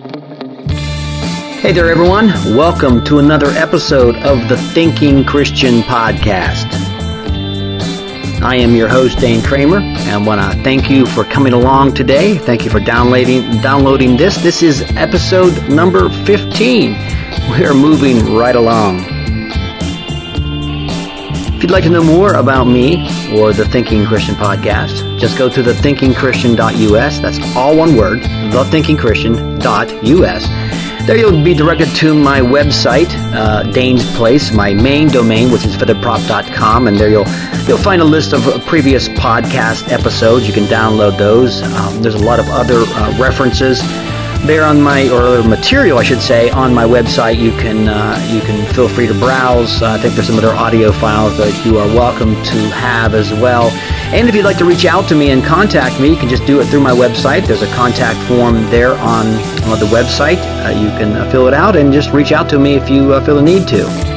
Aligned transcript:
Hey 0.00 1.72
there, 1.72 1.90
everyone. 1.90 2.28
Welcome 2.56 3.04
to 3.04 3.18
another 3.18 3.48
episode 3.48 4.16
of 4.16 4.48
the 4.48 4.56
Thinking 4.72 5.26
Christian 5.26 5.82
Podcast. 5.82 6.64
I 8.40 8.54
am 8.54 8.74
your 8.74 8.88
host, 8.88 9.18
Dane 9.18 9.42
Kramer, 9.42 9.80
and 9.80 10.26
want 10.26 10.40
to 10.40 10.62
thank 10.62 10.88
you 10.88 11.04
for 11.04 11.24
coming 11.24 11.52
along 11.52 11.92
today. 11.96 12.38
Thank 12.38 12.64
you 12.64 12.70
for 12.70 12.80
downloading 12.80 13.60
downloading 13.60 14.16
this. 14.16 14.38
This 14.38 14.62
is 14.62 14.80
episode 14.96 15.68
number 15.68 16.08
15. 16.24 16.92
We 17.52 17.66
are 17.66 17.74
moving 17.74 18.34
right 18.34 18.56
along. 18.56 19.19
If 21.60 21.64
you'd 21.64 21.72
like 21.72 21.84
to 21.84 21.90
know 21.90 22.02
more 22.02 22.36
about 22.36 22.64
me 22.64 23.06
or 23.38 23.52
the 23.52 23.66
Thinking 23.66 24.06
Christian 24.06 24.34
podcast, 24.34 25.18
just 25.18 25.36
go 25.36 25.50
to 25.50 25.62
thethinkingchristian.us. 25.62 27.18
That's 27.18 27.38
all 27.54 27.76
one 27.76 27.96
word, 27.96 28.20
thethinkingchristian.us 28.20 30.80
there 31.06 31.16
you'll 31.16 31.42
be 31.42 31.54
directed 31.54 31.88
to 31.96 32.14
my 32.14 32.40
website, 32.40 33.08
uh, 33.34 33.62
Dane's 33.72 34.04
Place, 34.14 34.52
my 34.52 34.74
main 34.74 35.08
domain, 35.08 35.50
which 35.50 35.64
is 35.64 35.74
featherprop.com, 35.74 36.86
and 36.86 36.96
there 36.96 37.08
you'll 37.08 37.26
you'll 37.66 37.78
find 37.78 38.00
a 38.00 38.04
list 38.04 38.32
of 38.32 38.42
previous 38.66 39.08
podcast 39.08 39.90
episodes. 39.90 40.46
You 40.46 40.52
can 40.52 40.64
download 40.64 41.18
those. 41.18 41.62
Um, 41.62 42.02
there's 42.02 42.14
a 42.14 42.22
lot 42.22 42.38
of 42.38 42.46
other 42.48 42.84
uh, 42.86 43.18
references 43.18 43.80
there 44.46 44.64
on 44.64 44.80
my 44.80 45.08
or 45.10 45.46
material, 45.46 45.98
I 45.98 46.02
should 46.02 46.20
say, 46.20 46.50
on 46.50 46.74
my 46.74 46.84
website. 46.84 47.38
You 47.38 47.50
can 47.52 47.88
uh, 47.88 48.18
you 48.30 48.40
can 48.40 48.72
feel 48.74 48.88
free 48.88 49.06
to 49.06 49.14
browse. 49.14 49.82
Uh, 49.82 49.92
I 49.92 49.98
think 49.98 50.14
there's 50.14 50.26
some 50.26 50.38
other 50.38 50.50
audio 50.50 50.92
files 50.92 51.36
that 51.38 51.64
you 51.64 51.78
are 51.78 51.86
welcome 51.88 52.34
to 52.34 52.58
have 52.70 53.14
as 53.14 53.32
well. 53.32 53.70
And 54.12 54.28
if 54.28 54.34
you'd 54.34 54.44
like 54.44 54.58
to 54.58 54.64
reach 54.64 54.86
out 54.86 55.08
to 55.08 55.14
me 55.14 55.30
and 55.30 55.44
contact 55.44 56.00
me, 56.00 56.10
you 56.10 56.16
can 56.16 56.28
just 56.28 56.44
do 56.46 56.60
it 56.60 56.66
through 56.66 56.80
my 56.80 56.92
website. 56.92 57.46
There's 57.46 57.62
a 57.62 57.72
contact 57.74 58.18
form 58.26 58.54
there 58.70 58.94
on, 58.94 59.26
on 59.70 59.78
the 59.78 59.86
website. 59.86 60.38
Uh, 60.64 60.70
you 60.70 60.88
can 60.98 61.12
uh, 61.12 61.30
fill 61.30 61.46
it 61.46 61.54
out 61.54 61.76
and 61.76 61.92
just 61.92 62.10
reach 62.10 62.32
out 62.32 62.48
to 62.50 62.58
me 62.58 62.74
if 62.74 62.90
you 62.90 63.12
uh, 63.12 63.24
feel 63.24 63.36
the 63.36 63.42
need 63.42 63.68
to. 63.68 64.09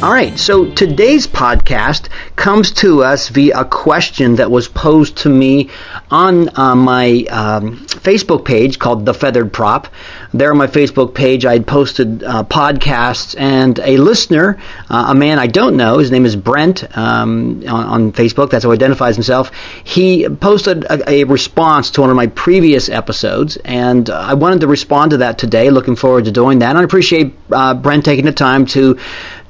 All 0.00 0.12
right, 0.12 0.38
so 0.38 0.64
today's 0.64 1.26
podcast 1.26 2.08
comes 2.36 2.70
to 2.74 3.02
us 3.02 3.30
via 3.30 3.62
a 3.62 3.64
question 3.64 4.36
that 4.36 4.48
was 4.48 4.68
posed 4.68 5.16
to 5.18 5.28
me 5.28 5.70
on 6.08 6.56
uh, 6.56 6.76
my 6.76 7.24
um, 7.28 7.78
Facebook 7.78 8.44
page 8.44 8.78
called 8.78 9.04
The 9.04 9.12
Feathered 9.12 9.52
Prop. 9.52 9.88
There 10.32 10.52
on 10.52 10.56
my 10.56 10.68
Facebook 10.68 11.14
page, 11.14 11.44
I 11.44 11.54
had 11.54 11.66
posted 11.66 12.22
uh, 12.22 12.44
podcasts, 12.44 13.34
and 13.36 13.76
a 13.80 13.96
listener, 13.96 14.60
uh, 14.88 15.06
a 15.08 15.14
man 15.16 15.40
I 15.40 15.48
don't 15.48 15.76
know, 15.76 15.98
his 15.98 16.12
name 16.12 16.26
is 16.26 16.36
Brent 16.36 16.96
um, 16.96 17.64
on, 17.66 17.86
on, 17.86 18.12
Facebook, 18.12 18.50
that's 18.50 18.62
how 18.62 18.70
he 18.70 18.76
identifies 18.76 19.16
himself, 19.16 19.50
he 19.82 20.28
posted 20.28 20.84
a, 20.84 21.10
a, 21.10 21.24
response 21.24 21.90
to 21.92 22.02
one 22.02 22.10
of 22.10 22.16
my 22.16 22.28
previous 22.28 22.88
episodes, 22.88 23.56
and 23.64 24.08
I 24.10 24.34
wanted 24.34 24.60
to 24.60 24.68
respond 24.68 25.10
to 25.10 25.16
that 25.18 25.38
today. 25.38 25.70
Looking 25.70 25.96
forward 25.96 26.26
to 26.26 26.30
doing 26.30 26.60
that. 26.60 26.70
And 26.70 26.78
I 26.78 26.84
appreciate 26.84 27.34
uh, 27.50 27.74
Brent 27.74 28.04
taking 28.04 28.26
the 28.26 28.32
time 28.32 28.66
to 28.66 28.98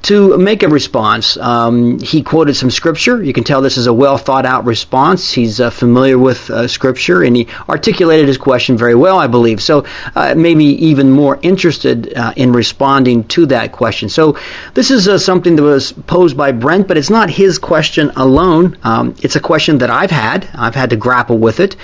to 0.01 0.37
make 0.37 0.63
a 0.63 0.69
response. 0.69 1.35
Um, 1.37 1.99
he 1.99 2.23
quoted 2.23 2.55
some 2.55 2.71
scripture. 2.71 3.21
You 3.21 3.33
can 3.33 3.43
tell 3.43 3.61
this 3.61 3.77
is 3.77 3.87
a 3.87 3.93
well 3.93 4.17
thought 4.17 4.45
out 4.45 4.65
response. 4.65 5.31
He's 5.31 5.59
uh, 5.59 5.69
familiar 5.69 6.17
with 6.17 6.49
uh, 6.49 6.67
scripture 6.67 7.21
and 7.21 7.35
he 7.35 7.47
articulated 7.67 8.27
his 8.27 8.37
question 8.37 8.77
very 8.77 8.95
well, 8.95 9.17
I 9.17 9.27
believe. 9.27 9.61
So 9.61 9.85
uh, 10.15 10.35
me 10.35 10.65
even 10.65 11.11
more 11.11 11.39
interested 11.41 12.13
uh, 12.13 12.33
in 12.35 12.53
responding 12.53 13.25
to 13.29 13.47
that 13.47 13.71
question. 13.71 14.09
So 14.09 14.37
this 14.73 14.91
is 14.91 15.07
uh, 15.07 15.17
something 15.17 15.55
that 15.55 15.63
was 15.63 15.91
posed 15.91 16.37
by 16.37 16.51
Brent, 16.51 16.87
but 16.87 16.97
it's 16.97 17.09
not 17.09 17.29
his 17.29 17.59
question 17.59 18.11
alone. 18.15 18.77
Um, 18.83 19.15
it's 19.21 19.35
a 19.35 19.39
question 19.41 19.79
that 19.79 19.89
I've 19.89 20.11
had. 20.11 20.47
I've 20.53 20.75
had 20.75 20.91
to 20.91 20.95
grapple 20.95 21.37
with 21.37 21.59
it. 21.59 21.75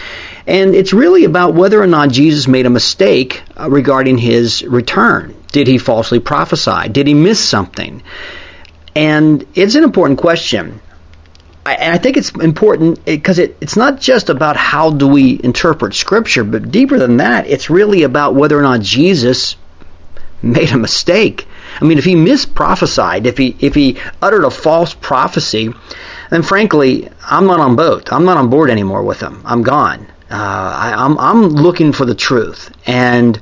And 0.47 0.75
it's 0.75 0.93
really 0.93 1.23
about 1.23 1.55
whether 1.55 1.81
or 1.81 1.87
not 1.87 2.11
Jesus 2.11 2.47
made 2.47 2.65
a 2.65 2.69
mistake 2.69 3.41
uh, 3.57 3.69
regarding 3.69 4.17
his 4.17 4.63
return. 4.63 5.35
Did 5.51 5.67
he 5.67 5.77
falsely 5.77 6.19
prophesy? 6.19 6.89
Did 6.89 7.07
he 7.07 7.13
miss 7.13 7.43
something? 7.43 8.03
And 8.95 9.45
it's 9.55 9.75
an 9.75 9.83
important 9.83 10.19
question. 10.19 10.81
and 11.65 11.93
I 11.93 11.97
think 11.97 12.17
it's 12.17 12.29
important 12.29 13.03
because 13.05 13.39
it, 13.39 13.57
it's 13.59 13.75
not 13.75 13.99
just 13.99 14.29
about 14.29 14.55
how 14.55 14.91
do 14.91 15.07
we 15.07 15.39
interpret 15.43 15.95
Scripture, 15.95 16.43
but 16.43 16.71
deeper 16.71 16.99
than 16.99 17.17
that, 17.17 17.47
it's 17.47 17.69
really 17.69 18.03
about 18.03 18.35
whether 18.35 18.57
or 18.57 18.61
not 18.61 18.81
Jesus 18.81 19.55
made 20.43 20.71
a 20.71 20.77
mistake. 20.77 21.47
I 21.81 21.85
mean, 21.85 21.97
if 21.97 22.05
he 22.05 22.15
misprophesied, 22.15 23.25
if 23.25 23.37
he 23.37 23.55
if 23.59 23.73
he 23.73 23.97
uttered 24.21 24.45
a 24.45 24.51
false 24.51 24.93
prophecy, 24.93 25.73
then 26.29 26.43
frankly, 26.43 27.09
I'm 27.25 27.47
not 27.47 27.59
on 27.59 27.75
boat. 27.75 28.13
I'm 28.13 28.25
not 28.25 28.37
on 28.37 28.49
board 28.49 28.69
anymore 28.69 29.03
with 29.03 29.19
him. 29.19 29.41
I'm 29.43 29.63
gone. 29.63 30.07
Uh, 30.29 30.35
I, 30.35 30.93
I'm 30.97 31.17
I'm 31.19 31.49
looking 31.49 31.93
for 31.93 32.05
the 32.05 32.15
truth, 32.15 32.71
and 32.87 33.39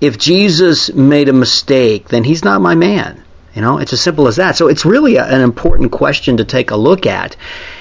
if 0.00 0.18
Jesus 0.18 0.92
made 0.92 1.28
a 1.28 1.32
mistake, 1.32 2.08
then 2.08 2.24
he's 2.24 2.44
not 2.44 2.60
my 2.60 2.74
man. 2.74 3.22
You 3.58 3.62
know, 3.62 3.78
it's 3.78 3.92
as 3.92 4.00
simple 4.00 4.28
as 4.28 4.36
that. 4.36 4.54
So 4.54 4.68
it's 4.68 4.84
really 4.84 5.16
a, 5.16 5.24
an 5.24 5.40
important 5.40 5.90
question 5.90 6.36
to 6.36 6.44
take 6.44 6.70
a 6.70 6.76
look 6.76 7.06
at. 7.06 7.34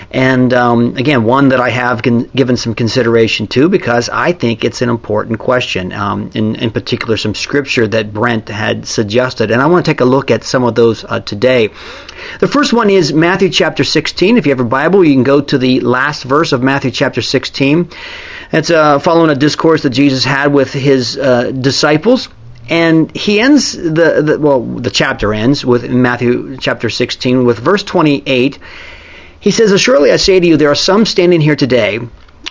And 0.10 0.52
um, 0.52 0.98
again, 0.98 1.24
one 1.24 1.50
that 1.50 1.60
I 1.60 1.70
have 1.70 2.02
given 2.02 2.58
some 2.58 2.74
consideration 2.74 3.46
to 3.50 3.70
because 3.70 4.10
I 4.10 4.32
think 4.32 4.64
it's 4.66 4.82
an 4.82 4.90
important 4.90 5.38
question. 5.38 5.94
Um, 5.94 6.32
in, 6.34 6.56
in 6.56 6.72
particular, 6.72 7.16
some 7.16 7.36
scripture 7.36 7.88
that 7.90 8.12
Brent 8.12 8.50
had 8.50 8.88
suggested. 8.88 9.52
And 9.52 9.62
I 9.62 9.68
want 9.68 9.86
to 9.86 9.92
take 9.92 10.02
a 10.02 10.06
look 10.06 10.32
at 10.32 10.44
some 10.44 10.64
of 10.64 10.74
those 10.74 11.04
uh, 11.04 11.20
today. 11.20 11.68
The 12.40 12.48
first 12.48 12.74
one 12.74 12.90
is 12.90 13.14
Matthew 13.14 13.50
chapter 13.50 13.84
16. 13.84 14.38
If 14.38 14.48
you 14.48 14.54
have 14.54 14.60
a 14.60 14.64
Bible, 14.64 15.06
you 15.06 15.14
can 15.14 15.24
go 15.24 15.42
to 15.42 15.60
the 15.60 15.82
last 15.82 16.24
verse 16.24 16.54
of 16.54 16.64
Matthew 16.64 16.90
chapter 16.90 17.22
16. 17.22 17.92
It's 18.52 18.72
uh, 18.72 18.98
following 18.98 19.30
a 19.30 19.36
discourse 19.36 19.84
that 19.84 19.92
Jesus 19.92 20.26
had 20.26 20.52
with 20.52 20.74
his 20.74 21.20
uh, 21.20 21.52
disciples. 21.52 22.30
And 22.70 23.16
he 23.16 23.40
ends 23.40 23.72
the, 23.72 24.22
the, 24.22 24.38
well, 24.40 24.62
the 24.62 24.90
chapter 24.90 25.34
ends 25.34 25.66
with 25.66 25.90
Matthew 25.90 26.58
chapter 26.58 26.90
16 26.90 27.46
with 27.46 27.60
verse 27.60 27.84
28. 27.84 28.60
He 29.40 29.52
says, 29.52 29.80
Surely 29.80 30.12
I 30.12 30.18
say 30.18 30.40
to 30.40 30.48
you, 30.48 30.58
there 30.58 30.72
are 30.72 30.76
some 30.76 31.06
standing 31.06 31.42
here 31.42 31.56
today, 31.56 32.00
uh, 32.00 32.10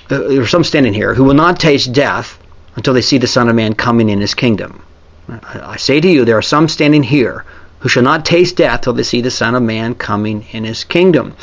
there 0.08 0.40
are 0.40 0.46
some 0.46 0.64
standing 0.64 0.94
here 0.94 1.14
who 1.14 1.24
will 1.24 1.34
not 1.34 1.60
taste 1.60 1.92
death 1.92 2.38
until 2.76 2.94
they 2.94 3.02
see 3.02 3.18
the 3.18 3.26
Son 3.26 3.48
of 3.48 3.54
Man 3.54 3.74
coming 3.74 4.08
in 4.08 4.20
his 4.20 4.34
kingdom. 4.34 4.82
I 5.28 5.76
say 5.76 6.00
to 6.00 6.08
you, 6.08 6.24
there 6.24 6.38
are 6.38 6.42
some 6.42 6.68
standing 6.68 7.02
here 7.02 7.44
who 7.80 7.88
shall 7.88 8.04
not 8.04 8.24
taste 8.24 8.56
death 8.56 8.82
till 8.82 8.92
they 8.92 9.02
see 9.02 9.20
the 9.20 9.30
Son 9.30 9.54
of 9.54 9.62
Man 9.62 9.94
coming 9.94 10.46
in 10.52 10.64
his 10.64 10.84
kingdom. 10.84 11.34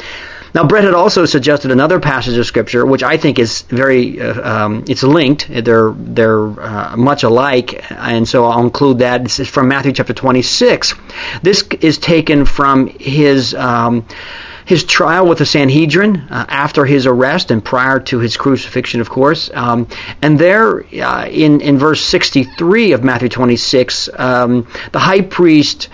Now, 0.53 0.63
Brent 0.67 0.85
had 0.85 0.93
also 0.93 1.25
suggested 1.25 1.71
another 1.71 1.99
passage 1.99 2.37
of 2.37 2.45
scripture, 2.45 2.85
which 2.85 3.01
I 3.01 3.17
think 3.17 3.39
is 3.39 3.63
very, 3.63 4.21
uh, 4.21 4.65
um, 4.65 4.85
it's 4.87 5.01
linked. 5.01 5.47
They're 5.49 5.91
they're 5.91 6.47
uh, 6.47 6.95
much 6.95 7.23
alike, 7.23 7.89
and 7.89 8.27
so 8.27 8.45
I'll 8.45 8.63
include 8.63 8.99
that. 8.99 9.23
This 9.23 9.39
is 9.39 9.49
from 9.49 9.67
Matthew 9.67 9.93
chapter 9.93 10.13
26. 10.13 10.93
This 11.41 11.63
is 11.81 11.97
taken 11.97 12.45
from 12.45 12.87
his. 12.87 13.53
Um, 13.53 14.05
his 14.65 14.85
trial 14.85 15.27
with 15.27 15.39
the 15.39 15.45
Sanhedrin 15.45 16.15
uh, 16.29 16.45
after 16.47 16.85
his 16.85 17.05
arrest 17.05 17.51
and 17.51 17.61
prior 17.61 17.99
to 17.99 18.19
his 18.19 18.37
crucifixion, 18.37 19.01
of 19.01 19.09
course. 19.09 19.49
Um, 19.53 19.89
and 20.21 20.39
there, 20.39 20.85
uh, 21.01 21.27
in 21.27 21.59
in 21.59 21.77
verse 21.77 22.01
63 22.01 22.93
of 22.93 23.03
Matthew 23.03 23.27
26, 23.27 24.09
um, 24.17 24.65
the 24.93 24.99
high 24.99 25.19
priest 25.19 25.89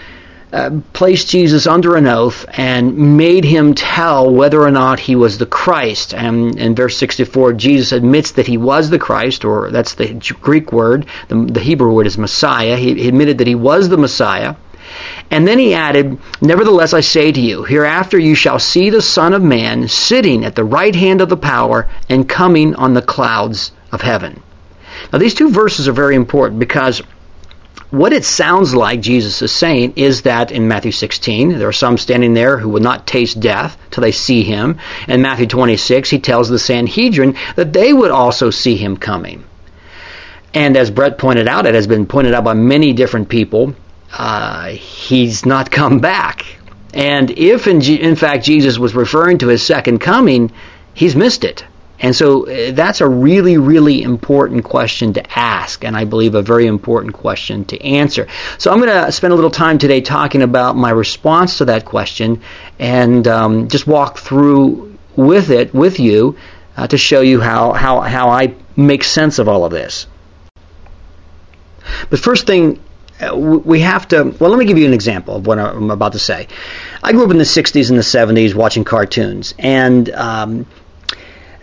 uh, 0.51 0.79
placed 0.93 1.29
Jesus 1.29 1.67
under 1.67 1.95
an 1.95 2.07
oath 2.07 2.45
and 2.49 3.17
made 3.17 3.43
him 3.43 3.75
tell 3.75 4.33
whether 4.33 4.61
or 4.61 4.71
not 4.71 4.99
he 4.99 5.15
was 5.15 5.37
the 5.37 5.45
Christ. 5.45 6.13
And 6.13 6.57
in 6.57 6.73
verse 6.73 6.97
64, 6.97 7.53
Jesus 7.53 7.91
admits 7.91 8.31
that 8.31 8.47
he 8.47 8.57
was 8.57 8.89
the 8.89 8.97
Christ, 8.97 9.45
or 9.45 9.69
that's 9.69 9.93
the 9.93 10.15
Greek 10.41 10.71
word. 10.71 11.05
The, 11.27 11.35
the 11.35 11.59
Hebrew 11.59 11.93
word 11.93 12.07
is 12.07 12.17
Messiah. 12.17 12.77
He, 12.77 12.95
he 12.95 13.07
admitted 13.07 13.37
that 13.37 13.47
he 13.47 13.55
was 13.55 13.89
the 13.89 13.97
Messiah. 13.97 14.55
And 15.29 15.47
then 15.47 15.59
he 15.59 15.75
added, 15.75 16.17
Nevertheless, 16.41 16.93
I 16.93 17.01
say 17.01 17.31
to 17.31 17.39
you, 17.39 17.63
hereafter 17.63 18.17
you 18.17 18.33
shall 18.33 18.57
see 18.57 18.89
the 18.89 19.03
Son 19.03 19.33
of 19.33 19.43
Man 19.43 19.87
sitting 19.87 20.45
at 20.45 20.55
the 20.55 20.63
right 20.63 20.95
hand 20.95 21.21
of 21.21 21.29
the 21.29 21.37
power 21.37 21.87
and 22.09 22.27
coming 22.27 22.73
on 22.73 22.95
the 22.95 23.01
clouds 23.03 23.71
of 23.91 24.01
heaven. 24.01 24.41
Now, 25.13 25.19
these 25.19 25.35
two 25.35 25.52
verses 25.52 25.87
are 25.87 25.93
very 25.93 26.16
important 26.16 26.59
because 26.59 27.03
what 27.91 28.14
it 28.14 28.24
sounds 28.24 28.76
like 28.76 29.02
Jesus 29.02 29.41
is 29.41 29.52
saying 29.52 29.94
is 29.96 30.22
that 30.24 30.52
in 30.52 30.68
Matthew 30.68 30.91
16, 30.91 31.58
there 31.58 31.68
are 31.68 31.74
some 31.74 31.97
standing 31.97 32.36
there 32.36 32.58
who 32.58 32.70
will 32.70 32.82
not 32.82 33.08
taste 33.08 33.40
death 33.40 33.78
till 33.90 34.02
they 34.02 34.12
see 34.12 34.44
him. 34.44 34.78
In 35.08 35.24
Matthew 35.24 35.47
26, 35.47 36.09
he 36.09 36.20
tells 36.20 36.50
the 36.50 36.59
Sanhedrin 36.59 37.36
that 37.56 37.74
they 37.74 37.91
would 37.91 38.12
also 38.12 38.52
see 38.52 38.76
him 38.76 38.97
coming. 38.97 39.44
And 40.53 40.78
as 40.78 40.91
Brent 40.91 41.18
pointed 41.18 41.47
out, 41.47 41.66
it 41.66 41.74
has 41.74 41.88
been 41.88 42.06
pointed 42.06 42.34
out 42.34 42.44
by 42.44 42.53
many 42.53 42.94
different 42.94 43.30
people, 43.30 43.76
uh, 44.12 44.70
he's 44.70 45.46
not 45.46 45.72
come 45.72 46.00
back. 46.00 46.46
And 46.94 47.32
if 47.32 47.68
in, 47.68 47.82
G- 47.82 48.02
in 48.02 48.16
fact 48.16 48.46
Jesus 48.46 48.78
was 48.78 48.96
referring 48.96 49.40
to 49.40 49.47
his 49.47 49.64
second 49.64 50.00
coming, 50.00 50.52
he's 50.94 51.16
missed 51.16 51.44
it. 51.44 51.66
And 51.99 52.16
so 52.16 52.47
uh, 52.47 52.72
that's 52.72 53.01
a 53.01 53.07
really, 53.07 53.57
really 53.57 54.01
important 54.01 54.63
question 54.63 55.13
to 55.13 55.40
ask, 55.40 55.84
and 55.84 55.97
I 55.97 56.05
believe 56.05 56.35
a 56.35 56.41
very 56.41 56.66
important 56.66 57.13
question 57.13 57.66
to 57.66 57.81
answer. 57.84 58.28
So 58.57 58.72
I'm 58.72 58.79
going 58.79 59.05
to 59.05 59.11
spend 59.11 59.34
a 59.34 59.35
little 59.35 59.51
time 59.51 59.78
today 59.78 60.01
talking 60.01 60.41
about 60.41 60.75
my 60.78 60.91
response 60.91 61.57
to 61.57 61.66
that 61.66 61.85
question 61.85 62.41
and 62.79 63.28
um, 63.28 63.67
just 63.67 63.85
walk 63.85 64.17
through 64.17 64.97
with 65.16 65.49
it 65.49 65.73
with 65.73 65.99
you 65.99 66.37
uh, 66.78 66.87
to 66.87 66.97
show 66.97 67.22
you 67.22 67.41
how, 67.41 67.73
how, 67.73 67.99
how 68.02 68.29
I 68.29 68.55
make 68.78 69.03
sense 69.03 69.40
of 69.40 69.49
all 69.49 69.66
of 69.66 69.72
this. 69.72 70.07
But 72.09 72.19
first 72.19 72.47
thing, 72.47 72.79
uh, 73.19 73.35
we 73.35 73.81
have 73.81 74.07
to. 74.09 74.34
Well, 74.40 74.49
let 74.49 74.57
me 74.57 74.66
give 74.66 74.78
you 74.78 74.85
an 74.85 74.93
example 74.93 75.35
of 75.35 75.47
what 75.47 75.59
I'm 75.59 75.91
about 75.91 76.13
to 76.13 76.19
say. 76.19 76.47
I 77.03 77.11
grew 77.11 77.25
up 77.25 77.31
in 77.31 77.37
the 77.37 77.43
'60s 77.43 77.90
and 77.90 77.97
the 77.97 78.03
'70s 78.03 78.53
watching 78.53 78.85
cartoons, 78.85 79.53
and 79.59 80.09
um, 80.11 80.66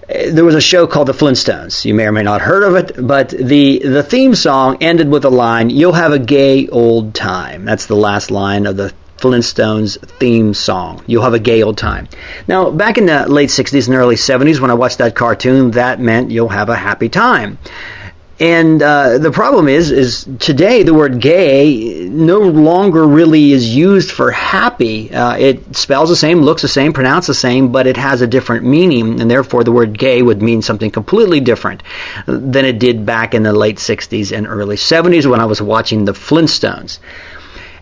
there 0.08 0.44
was 0.44 0.54
a 0.54 0.60
show 0.60 0.86
called 0.86 1.08
The 1.08 1.14
Flintstones. 1.14 1.84
You 1.84 1.94
may 1.94 2.06
or 2.06 2.12
may 2.12 2.22
not 2.22 2.40
have 2.40 2.48
heard 2.48 2.62
of 2.62 2.76
it, 2.76 3.06
but 3.06 3.30
the 3.30 3.80
the 3.80 4.02
theme 4.02 4.34
song 4.34 4.78
ended 4.80 5.08
with 5.08 5.24
a 5.24 5.30
line, 5.30 5.70
"You'll 5.70 5.92
have 5.92 6.12
a 6.12 6.18
gay 6.18 6.68
old 6.68 7.14
time." 7.14 7.64
That's 7.64 7.86
the 7.86 7.96
last 7.96 8.30
line 8.30 8.66
of 8.66 8.76
the 8.76 8.92
Flintstones 9.18 9.98
theme 10.18 10.54
song. 10.54 11.02
You'll 11.06 11.22
have 11.22 11.34
a 11.34 11.38
gay 11.38 11.62
old 11.62 11.78
time. 11.78 12.06
Now, 12.46 12.70
back 12.70 12.98
in 12.98 13.06
the 13.06 13.26
late 13.28 13.50
60s 13.50 13.88
and 13.88 13.96
early 13.96 14.16
70s, 14.16 14.60
when 14.60 14.70
I 14.70 14.74
watched 14.74 14.98
that 14.98 15.14
cartoon, 15.14 15.72
that 15.72 16.00
meant 16.00 16.30
you'll 16.30 16.50
have 16.50 16.68
a 16.68 16.76
happy 16.76 17.08
time. 17.08 17.58
And 18.38 18.82
uh, 18.82 19.16
the 19.16 19.30
problem 19.30 19.66
is, 19.66 19.90
is 19.90 20.28
today 20.38 20.82
the 20.82 20.92
word 20.92 21.20
"gay" 21.22 22.06
no 22.06 22.40
longer 22.40 23.06
really 23.06 23.52
is 23.52 23.74
used 23.74 24.10
for 24.10 24.30
happy. 24.30 25.10
Uh, 25.12 25.36
it 25.38 25.74
spells 25.74 26.10
the 26.10 26.16
same, 26.16 26.42
looks 26.42 26.60
the 26.60 26.68
same, 26.68 26.92
pronounced 26.92 27.28
the 27.28 27.34
same, 27.34 27.72
but 27.72 27.86
it 27.86 27.96
has 27.96 28.20
a 28.20 28.26
different 28.26 28.66
meaning, 28.66 29.22
and 29.22 29.30
therefore 29.30 29.64
the 29.64 29.72
word 29.72 29.98
"gay" 29.98 30.20
would 30.20 30.42
mean 30.42 30.60
something 30.60 30.90
completely 30.90 31.40
different 31.40 31.82
than 32.26 32.66
it 32.66 32.78
did 32.78 33.06
back 33.06 33.34
in 33.34 33.42
the 33.42 33.54
late 33.54 33.76
'60s 33.76 34.36
and 34.36 34.46
early 34.46 34.76
'70s 34.76 35.24
when 35.24 35.40
I 35.40 35.46
was 35.46 35.62
watching 35.62 36.04
the 36.04 36.12
Flintstones. 36.12 36.98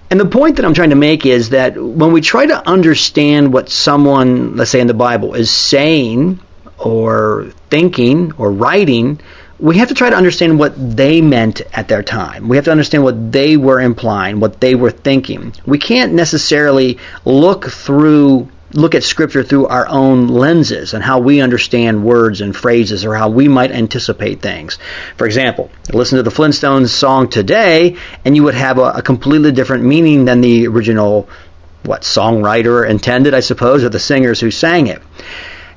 And 0.09 0.21
the 0.21 0.27
point 0.27 0.57
that 0.57 0.65
I'm 0.65 0.75
trying 0.75 0.91
to 0.91 0.97
make 0.97 1.27
is 1.27 1.51
that 1.51 1.77
when 1.77 2.13
we 2.13 2.21
try 2.21 2.47
to 2.47 2.69
understand 2.69 3.53
what 3.53 3.71
someone, 3.71 4.57
let's 4.57 4.71
say 4.71 4.81
in 4.81 4.87
the 4.87 4.95
Bible, 4.95 5.35
is 5.35 5.51
saying 5.51 6.39
or 6.79 7.51
thinking 7.71 8.33
or 8.39 8.53
writing, 8.53 9.21
we 9.65 9.79
have 9.79 9.89
to 9.89 9.95
try 9.95 10.11
to 10.11 10.17
understand 10.17 10.59
what 10.59 10.75
they 10.77 11.23
meant 11.23 11.63
at 11.73 11.89
their 11.89 12.03
time. 12.03 12.49
We 12.49 12.57
have 12.57 12.67
to 12.67 12.71
understand 12.71 13.03
what 13.03 13.33
they 13.33 13.57
were 13.57 13.81
implying, 13.81 14.39
what 14.39 14.61
they 14.61 14.75
were 14.75 14.91
thinking. 14.91 15.55
We 15.65 15.79
can't 15.79 16.13
necessarily 16.13 16.99
look 17.25 17.65
through 17.71 18.51
look 18.75 18.95
at 18.95 19.05
scripture 19.05 19.43
through 19.43 19.69
our 19.69 19.87
own 19.87 20.27
lenses 20.27 20.93
and 20.95 21.03
how 21.03 21.21
we 21.21 21.41
understand 21.41 22.05
words 22.05 22.43
and 22.43 22.55
phrases 22.55 23.07
or 23.07 23.15
how 23.15 23.31
we 23.31 23.49
might 23.49 23.71
anticipate 23.71 24.43
things. 24.43 24.79
For 25.17 25.27
example, 25.27 25.71
listen 25.91 26.17
to 26.17 26.25
the 26.25 26.31
Flintstones 26.31 26.89
song 26.89 27.31
today 27.31 27.97
and 28.25 28.37
you 28.37 28.43
would 28.43 28.57
have 28.57 28.79
a, 28.79 28.97
a 28.97 29.03
completely 29.03 29.53
different 29.53 29.85
meaning 29.85 30.27
than 30.27 30.43
the 30.43 30.67
original 30.67 31.27
what 31.85 32.03
songwriter 32.03 32.87
intended, 32.87 33.33
I 33.33 33.41
suppose, 33.41 33.83
or 33.83 33.89
the 33.89 34.01
singers 34.01 34.41
who 34.41 34.51
sang 34.51 34.89
it. 34.89 35.01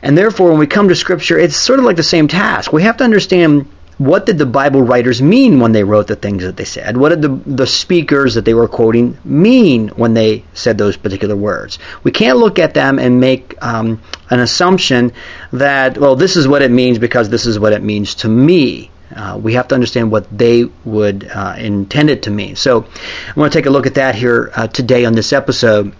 And 0.01 0.17
therefore, 0.17 0.49
when 0.49 0.59
we 0.59 0.67
come 0.67 0.89
to 0.89 0.95
Scripture, 0.95 1.37
it's 1.37 1.55
sort 1.55 1.79
of 1.79 1.85
like 1.85 1.95
the 1.95 2.03
same 2.03 2.27
task. 2.27 2.71
We 2.73 2.83
have 2.83 2.97
to 2.97 3.03
understand 3.03 3.67
what 3.97 4.27
did 4.27 4.37
the 4.37 4.45
Bible 4.45 4.81
writers 4.83 5.21
mean 5.21 5.59
when 5.59 5.71
they 5.71 5.83
wrote 5.83 6.07
the 6.07 6.15
things 6.15 6.43
that 6.43 6.55
they 6.55 6.65
said? 6.65 6.95
What 6.95 7.09
did 7.09 7.21
the, 7.21 7.29
the 7.29 7.65
speakers 7.65 8.35
that 8.35 8.45
they 8.45 8.53
were 8.53 8.67
quoting 8.67 9.17
mean 9.25 9.89
when 9.89 10.13
they 10.13 10.43
said 10.53 10.77
those 10.77 10.97
particular 10.97 11.35
words? 11.35 11.79
We 12.03 12.11
can't 12.11 12.37
look 12.37 12.59
at 12.59 12.75
them 12.75 12.99
and 12.99 13.19
make 13.19 13.55
um, 13.63 14.01
an 14.29 14.39
assumption 14.39 15.13
that, 15.53 15.97
well, 15.97 16.15
this 16.15 16.37
is 16.37 16.47
what 16.47 16.61
it 16.61 16.69
means 16.69 16.99
because 16.99 17.29
this 17.29 17.47
is 17.47 17.59
what 17.59 17.73
it 17.73 17.81
means 17.81 18.15
to 18.15 18.29
me. 18.29 18.91
Uh, 19.15 19.39
we 19.41 19.53
have 19.53 19.69
to 19.69 19.75
understand 19.75 20.11
what 20.11 20.27
they 20.37 20.65
would 20.85 21.27
uh, 21.33 21.55
intend 21.57 22.11
it 22.11 22.23
to 22.23 22.29
mean. 22.29 22.55
So 22.55 22.83
I 22.83 23.39
want 23.39 23.51
to 23.51 23.57
take 23.57 23.65
a 23.65 23.71
look 23.71 23.87
at 23.87 23.95
that 23.95 24.13
here 24.13 24.51
uh, 24.53 24.67
today 24.67 25.05
on 25.05 25.13
this 25.13 25.33
episode. 25.33 25.95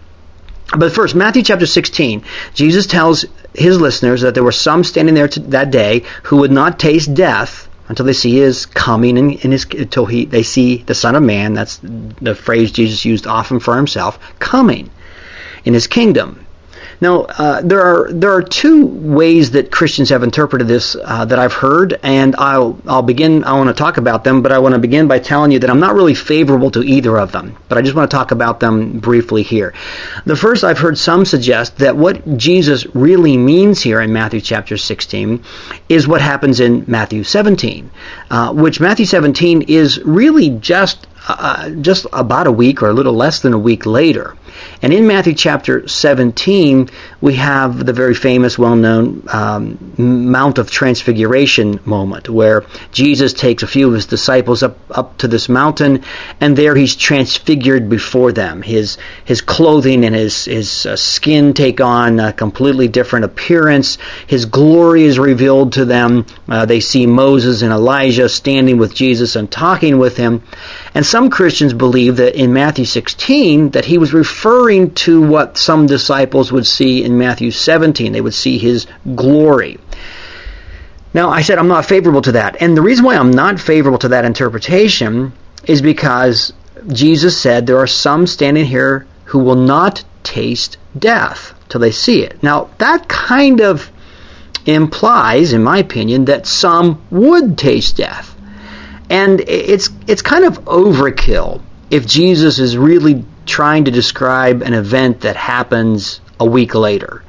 But 0.78 0.92
first, 0.92 1.16
Matthew 1.16 1.42
chapter 1.42 1.66
16, 1.66 2.24
Jesus 2.54 2.86
tells 2.86 3.26
his 3.56 3.80
listeners 3.80 4.22
that 4.22 4.34
there 4.36 4.44
were 4.44 4.52
some 4.52 4.84
standing 4.84 5.16
there 5.16 5.30
that 5.30 5.72
day 5.72 6.04
who 6.24 6.38
would 6.38 6.52
not 6.52 6.78
taste 6.78 7.14
death 7.14 7.67
until 7.90 8.06
they 8.06 8.14
see 8.14 8.36
his 8.36 8.66
coming 8.66 9.18
in, 9.18 9.32
in 9.32 9.52
his 9.52 9.66
until 9.66 10.06
he 10.06 10.26
they 10.26 10.44
see 10.44 10.78
the 10.78 10.96
Son 10.96 11.16
of 11.16 11.24
Man. 11.24 11.54
That's 11.54 11.80
the 11.82 12.36
phrase 12.36 12.72
Jesus 12.72 13.06
used 13.06 13.28
often 13.28 13.60
for 13.60 13.76
himself, 13.76 14.20
coming 14.40 14.90
in 15.66 15.74
his 15.74 15.88
kingdom. 15.88 16.47
Now, 17.00 17.22
uh, 17.24 17.62
there 17.62 17.82
are 17.82 18.12
there 18.12 18.32
are 18.32 18.42
two 18.42 18.86
ways 18.86 19.52
that 19.52 19.72
Christians 19.72 20.10
have 20.10 20.24
interpreted 20.24 20.68
this 20.68 20.96
uh, 20.96 21.26
that 21.26 21.38
I've 21.38 21.54
heard, 21.54 22.00
and 22.02 22.36
I'll 22.36 22.80
I'll 22.88 23.04
begin. 23.04 23.44
I 23.44 23.54
want 23.54 23.70
to 23.70 23.76
talk 23.76 23.98
about 23.98 24.24
them, 24.24 24.42
but 24.42 24.52
I 24.52 24.60
want 24.60 24.74
to 24.74 24.80
begin 24.80 25.08
by 25.08 25.20
telling 25.20 25.52
you 25.52 25.60
that 25.60 25.70
I'm 25.70 25.80
not 25.80 25.94
really 25.94 26.16
favorable 26.16 26.72
to 26.72 26.82
either 26.82 27.18
of 27.18 27.32
them. 27.32 27.56
But 27.70 27.78
I 27.78 27.82
just 27.82 27.96
want 27.96 28.10
to 28.10 28.18
talk 28.18 28.32
about 28.32 28.60
them 28.60 29.00
briefly 29.00 29.44
here. 29.44 29.76
The 30.26 30.36
first, 30.36 30.64
I've 30.64 30.80
heard 30.80 30.98
some 30.98 31.26
suggest 31.26 31.78
that 31.78 31.96
what 31.96 32.38
Jesus 32.38 32.88
really 32.96 33.38
means 33.38 33.82
here 33.82 34.02
in 34.02 34.12
Matthew 34.12 34.42
chapter 34.42 34.78
16 34.78 35.44
is 35.90 36.08
what 36.08 36.22
happens 36.22 36.60
in 36.60 36.86
Matthew 36.88 37.24
17, 37.24 37.92
uh, 38.32 38.54
which 38.54 38.80
Matthew 38.80 39.06
17 39.06 39.64
is 39.64 40.00
really 40.04 40.50
just 40.50 41.06
uh, 41.28 41.70
just 41.70 42.08
about 42.14 42.48
a 42.48 42.52
week 42.52 42.82
or 42.82 42.90
a 42.90 42.94
little 42.94 43.14
less 43.14 43.42
than 43.42 43.54
a 43.54 43.60
week 43.60 43.86
later. 43.86 44.36
And 44.82 44.94
in 44.94 45.08
Matthew 45.08 45.34
chapter 45.34 45.88
17, 45.88 46.90
we 47.20 47.36
have 47.36 47.86
the 47.86 47.94
very 47.94 48.14
famous, 48.14 48.58
well 48.58 48.76
known 48.76 49.24
um, 49.30 49.94
Mount 49.98 50.60
of 50.60 50.70
Transfiguration 50.70 51.80
moment 51.86 52.30
where 52.30 52.64
Jesus 52.92 53.34
takes 53.34 53.64
a 53.64 53.68
few 53.68 53.88
of 53.88 53.94
his 53.94 54.06
disciples 54.06 54.64
up, 54.64 54.78
up 54.92 55.18
to 55.20 55.28
this 55.28 55.50
mountain, 55.50 56.04
and 56.40 56.56
there 56.56 56.76
he's 56.76 56.96
transfigured 56.96 57.90
before 57.90 58.32
them. 58.32 58.62
His, 58.62 58.98
his 59.26 59.42
clothing 59.42 60.06
and 60.06 60.16
his, 60.16 60.46
his 60.46 60.86
uh, 60.86 60.96
skin 60.96 61.54
take 61.54 61.82
on 61.82 62.20
a 62.20 62.34
completely 62.34 62.88
different 62.88 63.26
appearance. 63.26 63.98
His 64.28 64.46
glory 64.46 65.04
is 65.04 65.18
revealed 65.18 65.74
to 65.74 65.86
them. 65.86 66.26
Uh, 66.48 66.66
they 66.66 66.82
see 66.82 67.08
Moses 67.08 67.62
and 67.62 67.72
Elijah 67.72 68.30
standing 68.30 68.78
with 68.78 68.94
Jesus 68.94 69.36
and 69.36 69.50
talking 69.52 69.98
with 69.98 70.18
him. 70.18 70.44
And 70.94 71.06
some 71.06 71.30
Christians 71.30 71.74
believe 71.74 72.18
that 72.18 72.36
in 72.36 72.54
Matthew 72.54 72.86
16 72.86 73.72
that 73.72 73.86
he 73.86 73.98
was 73.98 74.14
referring 74.14 74.47
to 74.96 75.22
what 75.22 75.58
some 75.58 75.88
disciples 75.88 76.52
would 76.52 76.66
see 76.66 77.04
in 77.04 77.18
Matthew 77.18 77.52
17. 77.52 78.12
They 78.12 78.22
would 78.22 78.34
see 78.34 78.58
his 78.58 78.88
glory. 79.16 79.80
Now, 81.14 81.30
I 81.30 81.42
said 81.42 81.58
I'm 81.58 81.68
not 81.68 81.86
favorable 81.86 82.22
to 82.24 82.34
that. 82.34 82.62
And 82.62 82.76
the 82.76 82.82
reason 82.82 83.06
why 83.06 83.16
I'm 83.16 83.32
not 83.32 83.60
favorable 83.60 84.00
to 84.00 84.10
that 84.10 84.26
interpretation 84.26 85.34
is 85.66 85.82
because 85.82 86.54
Jesus 86.88 87.40
said 87.40 87.66
there 87.66 87.80
are 87.80 87.88
some 87.88 88.28
standing 88.28 88.66
here 88.66 89.08
who 89.26 89.40
will 89.40 89.56
not 89.56 90.04
taste 90.24 90.78
death 90.98 91.54
till 91.70 91.82
they 91.82 91.92
see 91.92 92.24
it. 92.24 92.42
Now, 92.44 92.70
that 92.78 93.08
kind 93.08 93.62
of 93.62 93.92
implies, 94.66 95.54
in 95.54 95.64
my 95.64 95.80
opinion, 95.80 96.26
that 96.26 96.46
some 96.46 97.02
would 97.10 97.58
taste 97.58 97.98
death. 97.98 98.36
And 99.10 99.40
it's 99.42 99.90
it's 100.08 100.22
kind 100.22 100.44
of 100.44 100.66
overkill 100.66 101.62
if 101.90 102.06
Jesus 102.06 102.60
is 102.60 102.78
really 102.78 103.24
trying 103.48 103.86
to 103.86 103.92
describe 103.92 104.62
an 104.62 104.74
event 104.74 105.22
that 105.22 105.36
happens 105.36 106.22
a 106.40 106.46
week 106.46 106.76
later. 106.76 107.24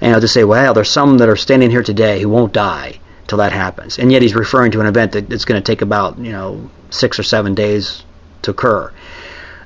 And 0.00 0.12
know, 0.12 0.20
to 0.20 0.28
say, 0.28 0.44
well, 0.44 0.72
there's 0.74 0.90
some 0.90 1.18
that 1.18 1.28
are 1.28 1.36
standing 1.36 1.70
here 1.70 1.82
today 1.82 2.20
who 2.20 2.28
won't 2.28 2.52
die 2.52 3.00
till 3.26 3.38
that 3.38 3.52
happens. 3.52 3.98
And 3.98 4.10
yet 4.10 4.22
he's 4.22 4.34
referring 4.34 4.72
to 4.72 4.80
an 4.80 4.86
event 4.86 5.12
that, 5.12 5.28
that's 5.28 5.44
going 5.44 5.62
to 5.62 5.64
take 5.72 5.82
about, 5.82 6.18
you 6.18 6.32
know, 6.32 6.70
six 6.90 7.18
or 7.18 7.22
seven 7.22 7.54
days 7.54 8.02
to 8.42 8.50
occur. 8.50 8.90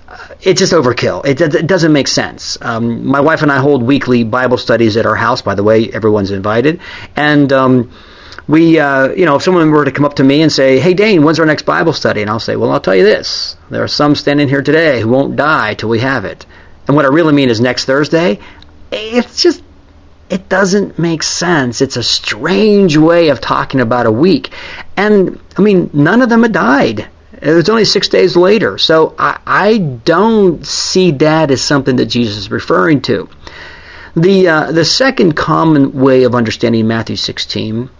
Uh, 0.08 0.28
it's 0.42 0.58
just 0.58 0.72
overkill. 0.72 1.24
It, 1.24 1.40
it, 1.40 1.66
doesn't 1.66 1.92
make 1.92 2.08
sense. 2.08 2.58
Um, 2.60 3.06
my 3.06 3.20
wife 3.20 3.42
and 3.42 3.50
I 3.50 3.58
hold 3.58 3.82
weekly 3.82 4.24
Bible 4.24 4.58
studies 4.58 4.96
at 4.96 5.06
our 5.06 5.14
house. 5.14 5.40
By 5.40 5.54
the 5.54 5.62
way, 5.62 5.88
everyone's 5.88 6.30
invited. 6.30 6.80
And 7.16 7.52
um, 7.52 7.92
we, 8.46 8.78
uh, 8.78 9.08
you 9.12 9.24
know, 9.24 9.36
if 9.36 9.42
someone 9.42 9.70
were 9.70 9.84
to 9.84 9.92
come 9.92 10.04
up 10.04 10.16
to 10.16 10.24
me 10.24 10.42
and 10.42 10.52
say, 10.52 10.78
"Hey, 10.78 10.94
Dane, 10.94 11.22
when's 11.22 11.40
our 11.40 11.46
next 11.46 11.64
Bible 11.64 11.92
study?" 11.92 12.22
and 12.22 12.30
I'll 12.30 12.40
say, 12.40 12.56
"Well, 12.56 12.70
I'll 12.70 12.80
tell 12.80 12.94
you 12.94 13.04
this: 13.04 13.56
there 13.70 13.82
are 13.82 13.88
some 13.88 14.14
standing 14.14 14.48
here 14.48 14.62
today 14.62 15.00
who 15.00 15.08
won't 15.08 15.36
die 15.36 15.74
till 15.74 15.88
we 15.88 16.00
have 16.00 16.24
it." 16.24 16.46
And 16.86 16.94
what 16.96 17.06
I 17.06 17.08
really 17.08 17.32
mean 17.32 17.48
is 17.48 17.60
next 17.60 17.86
Thursday 17.86 18.38
it's 18.94 19.42
just 19.42 19.62
it 20.30 20.48
doesn't 20.48 20.98
make 20.98 21.22
sense. 21.22 21.82
It's 21.82 21.96
a 21.96 22.02
strange 22.02 22.96
way 22.96 23.28
of 23.28 23.40
talking 23.40 23.80
about 23.80 24.06
a 24.06 24.12
week. 24.12 24.50
And 24.96 25.38
I 25.56 25.62
mean, 25.62 25.90
none 25.92 26.22
of 26.22 26.28
them 26.28 26.42
had 26.42 26.52
died. 26.52 27.08
It 27.42 27.52
was 27.52 27.68
only 27.68 27.84
six 27.84 28.08
days 28.08 28.34
later. 28.34 28.78
So 28.78 29.14
I, 29.18 29.38
I 29.46 29.78
don't 29.78 30.66
see 30.66 31.10
that 31.12 31.50
as 31.50 31.60
something 31.60 31.96
that 31.96 32.06
Jesus 32.06 32.38
is 32.38 32.50
referring 32.50 33.02
to. 33.02 33.28
The, 34.16 34.48
uh, 34.48 34.72
the 34.72 34.84
second 34.84 35.34
common 35.34 35.92
way 35.92 36.22
of 36.22 36.34
understanding 36.34 36.86
Matthew 36.86 37.16
16 37.16 37.90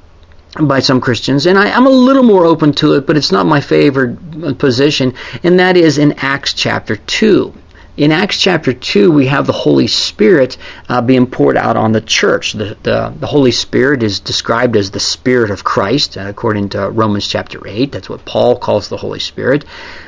by 0.61 0.80
some 0.80 1.00
Christians, 1.00 1.46
and 1.46 1.58
I, 1.58 1.68
am 1.68 1.87
a 1.87 1.90
little 1.90 2.23
more 2.23 2.44
open 2.44 2.73
to 2.75 2.94
it, 2.94 3.06
but 3.06 3.16
it's 3.16 3.32
not 3.32 3.46
my 3.46 3.61
favorite 3.61 4.58
position, 4.58 5.14
and 5.42 5.58
that 5.58 5.76
is 5.76 5.99
in 5.99 6.12
Acts 6.18 6.54
chapter 6.54 6.96
2. 6.96 7.52
in 7.96 8.12
Acts 8.12 8.40
chapter 8.40 8.73
2, 8.73 9.11
we 9.11 9.26
have 9.26 9.46
the 9.46 9.52
Holy 9.52 9.87
Spirit 9.88 10.56
uh, 10.88 11.00
being 11.00 11.26
poured 11.26 11.56
out 11.56 11.76
on 11.76 11.92
the 11.92 12.00
church. 12.00 12.52
The, 12.52 12.76
the, 12.82 13.14
the, 13.16 13.26
Holy 13.26 13.52
Spirit 13.52 14.02
is 14.02 14.20
described 14.20 14.76
as 14.76 14.90
the 14.90 15.00
Spirit 15.00 15.50
of 15.50 15.64
Christ, 15.64 16.16
uh, 16.16 16.26
according 16.28 16.70
to 16.70 16.88
Romans 16.90 17.26
chapter 17.26 17.66
8. 17.66 17.92
That's 17.92 18.08
what 18.08 18.25
Paul 18.25 18.56
calls 18.56 18.88
the 18.88 18.96
Holy 18.96 19.20
Spirit. 19.20 19.64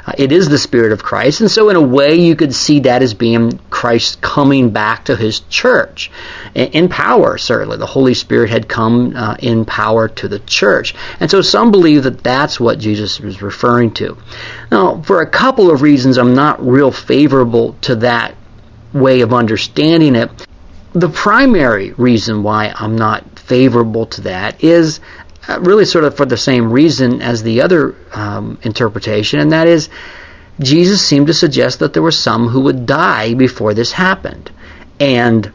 Uh, 0.06 0.12
it 0.18 0.32
is 0.32 0.48
the 0.48 0.58
Spirit 0.58 0.92
of 0.92 1.02
Christ. 1.02 1.40
And 1.40 1.50
so, 1.50 1.70
in 1.70 1.76
a 1.76 1.80
way, 1.80 2.16
you 2.16 2.36
could 2.36 2.54
see 2.54 2.80
that 2.80 3.02
as 3.02 3.14
being 3.14 3.58
Christ 3.76 4.22
coming 4.22 4.70
back 4.70 5.04
to 5.04 5.16
his 5.16 5.40
church 5.50 6.10
in, 6.54 6.88
power, 6.88 7.36
certainly. 7.36 7.76
The 7.76 7.84
Holy 7.84 8.14
Spirit 8.14 8.48
had 8.48 8.68
come 8.68 9.14
uh, 9.14 9.36
in 9.38 9.66
power 9.66 10.08
to 10.08 10.28
the 10.28 10.38
church. 10.38 10.94
And 11.20 11.30
so, 11.30 11.42
some 11.42 11.72
believe 11.72 12.04
that 12.04 12.22
that's 12.22 12.58
what 12.58 12.78
Jesus 12.78 13.20
was 13.20 13.42
referring 13.42 13.90
to. 14.00 14.16
Now, 14.72 15.02
for 15.02 15.20
a 15.20 15.26
couple 15.26 15.70
of 15.70 15.82
reasons, 15.82 16.16
I'm 16.16 16.32
not 16.32 16.66
real 16.66 16.90
favorable 16.90 17.74
to 17.82 17.96
that 17.96 18.34
way 18.94 19.20
of 19.20 19.34
understanding 19.34 20.14
it. 20.14 20.30
The 20.94 21.10
primary 21.10 21.92
reason 21.92 22.42
why 22.42 22.72
I'm 22.74 22.96
not 22.96 23.38
favorable 23.38 24.06
to 24.06 24.22
that 24.22 24.64
is 24.64 25.00
uh, 25.46 25.60
really 25.60 25.84
sort 25.84 26.04
of 26.04 26.16
for 26.16 26.24
the 26.24 26.38
same 26.38 26.72
reason 26.72 27.20
as 27.20 27.42
the 27.42 27.60
other 27.60 27.94
um, 28.14 28.58
interpretation, 28.62 29.38
and 29.38 29.52
that 29.52 29.68
is 29.68 29.90
Jesus 30.58 31.04
seemed 31.04 31.26
to 31.26 31.34
suggest 31.34 31.80
that 31.80 31.92
there 31.92 32.02
were 32.02 32.10
some 32.10 32.48
who 32.48 32.60
would 32.62 32.86
die 32.86 33.34
before 33.34 33.74
this 33.74 33.92
happened. 33.92 34.50
And 34.98 35.50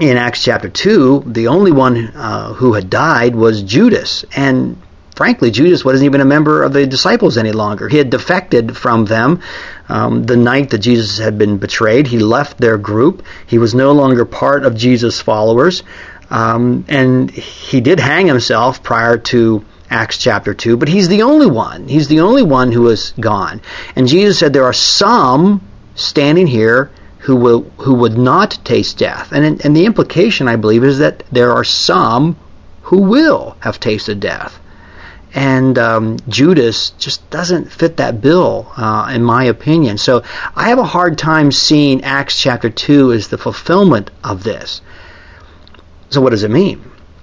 in 0.00 0.16
Acts 0.16 0.42
chapter 0.42 0.68
2, 0.68 1.24
the 1.26 1.48
only 1.48 1.72
one 1.72 2.08
uh, 2.14 2.52
who 2.54 2.72
had 2.74 2.90
died 2.90 3.34
was 3.34 3.62
Judas. 3.62 4.24
And 4.34 4.80
frankly, 5.14 5.50
Judas 5.50 5.84
wasn't 5.84 6.06
even 6.06 6.20
a 6.20 6.24
member 6.24 6.62
of 6.62 6.72
the 6.72 6.86
disciples 6.86 7.36
any 7.36 7.52
longer. 7.52 7.88
He 7.88 7.98
had 7.98 8.10
defected 8.10 8.76
from 8.76 9.04
them 9.04 9.40
um, 9.88 10.24
the 10.24 10.36
night 10.36 10.70
that 10.70 10.78
Jesus 10.78 11.18
had 11.18 11.38
been 11.38 11.58
betrayed. 11.58 12.06
He 12.06 12.18
left 12.18 12.58
their 12.58 12.78
group. 12.78 13.24
He 13.46 13.58
was 13.58 13.74
no 13.74 13.92
longer 13.92 14.24
part 14.24 14.64
of 14.64 14.76
Jesus' 14.76 15.20
followers. 15.20 15.82
Um, 16.30 16.84
and 16.88 17.30
he 17.30 17.80
did 17.80 18.00
hang 18.00 18.26
himself 18.26 18.82
prior 18.82 19.18
to 19.18 19.64
Acts 19.90 20.18
chapter 20.18 20.54
2, 20.54 20.76
but 20.76 20.88
he's 20.88 21.08
the 21.08 21.22
only 21.22 21.46
one. 21.46 21.88
He's 21.88 22.08
the 22.08 22.20
only 22.20 22.42
one 22.42 22.72
who 22.72 22.88
is 22.88 23.12
gone. 23.18 23.60
And 23.96 24.06
Jesus 24.06 24.38
said 24.38 24.52
there 24.52 24.64
are 24.64 24.72
some 24.72 25.60
standing 25.94 26.46
here 26.46 26.90
who 27.20 27.36
will 27.36 27.62
who 27.78 27.94
would 27.94 28.16
not 28.16 28.58
taste 28.64 28.98
death. 28.98 29.32
And 29.32 29.64
and 29.64 29.76
the 29.76 29.86
implication 29.86 30.48
I 30.48 30.56
believe 30.56 30.84
is 30.84 30.98
that 30.98 31.22
there 31.32 31.52
are 31.52 31.64
some 31.64 32.36
who 32.82 33.02
will 33.02 33.56
have 33.60 33.80
tasted 33.80 34.20
death 34.20 34.58
and 35.34 35.78
um, 35.78 36.16
Judas 36.28 36.90
just 36.90 37.28
doesn't 37.30 37.70
fit 37.70 37.98
that 37.98 38.20
bill, 38.20 38.72
uh, 38.76 39.10
in 39.12 39.22
my 39.22 39.44
opinion. 39.44 39.98
So 39.98 40.22
I 40.56 40.70
have 40.70 40.78
a 40.78 40.84
hard 40.84 41.18
time 41.18 41.52
seeing 41.52 42.02
Acts 42.04 42.40
chapter 42.40 42.70
2 42.70 43.12
as 43.12 43.28
the 43.28 43.38
fulfillment 43.38 44.10
of 44.24 44.42
this. 44.42 44.80
So 46.10 46.20
what 46.20 46.30
does 46.30 46.44
it 46.44 46.50
mean? 46.50 46.82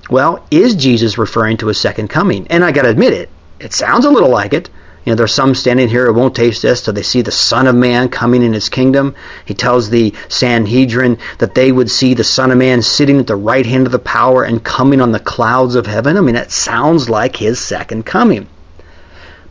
Well, 0.10 0.46
is 0.52 0.76
Jesus 0.76 1.18
referring 1.18 1.58
to 1.58 1.70
a 1.70 1.74
second 1.74 2.10
coming? 2.10 2.48
And 2.50 2.64
I 2.64 2.72
got 2.72 2.84
to 2.84 2.90
admit 2.90 3.14
it, 3.14 3.30
it 3.60 3.74
sounds 3.74 4.06
a 4.06 4.12
little 4.12 4.30
like 4.30 4.54
it. 4.54 4.70
You 5.04 5.12
know, 5.12 5.16
there's 5.18 5.36
some 5.36 5.54
standing 5.54 5.88
here 5.88 6.08
who 6.08 6.14
won't 6.14 6.36
taste 6.36 6.64
this 6.64 6.82
till 6.82 6.94
they 6.94 7.04
see 7.04 7.22
the 7.22 7.32
Son 7.32 7.68
of 7.68 7.76
Man 7.76 8.10
coming 8.10 8.42
in 8.42 8.54
his 8.54 8.70
kingdom. 8.70 9.16
He 9.46 9.54
tells 9.54 9.90
the 9.90 10.16
Sanhedrin 10.30 11.20
that 11.38 11.54
they 11.54 11.72
would 11.72 11.92
see 11.92 12.16
the 12.16 12.24
Son 12.24 12.50
of 12.50 12.58
Man 12.58 12.82
sitting 12.82 13.20
at 13.20 13.28
the 13.28 13.36
right 13.36 13.66
hand 13.66 13.86
of 13.86 13.92
the 13.92 14.00
power 14.00 14.44
and 14.44 14.64
coming 14.64 15.02
on 15.02 15.12
the 15.12 15.20
clouds 15.20 15.76
of 15.76 15.86
heaven. 15.86 16.18
I 16.18 16.22
mean, 16.22 16.34
that 16.34 16.52
sounds 16.52 17.08
like 17.08 17.36
his 17.36 17.60
second 17.60 18.04
coming. 18.04 18.48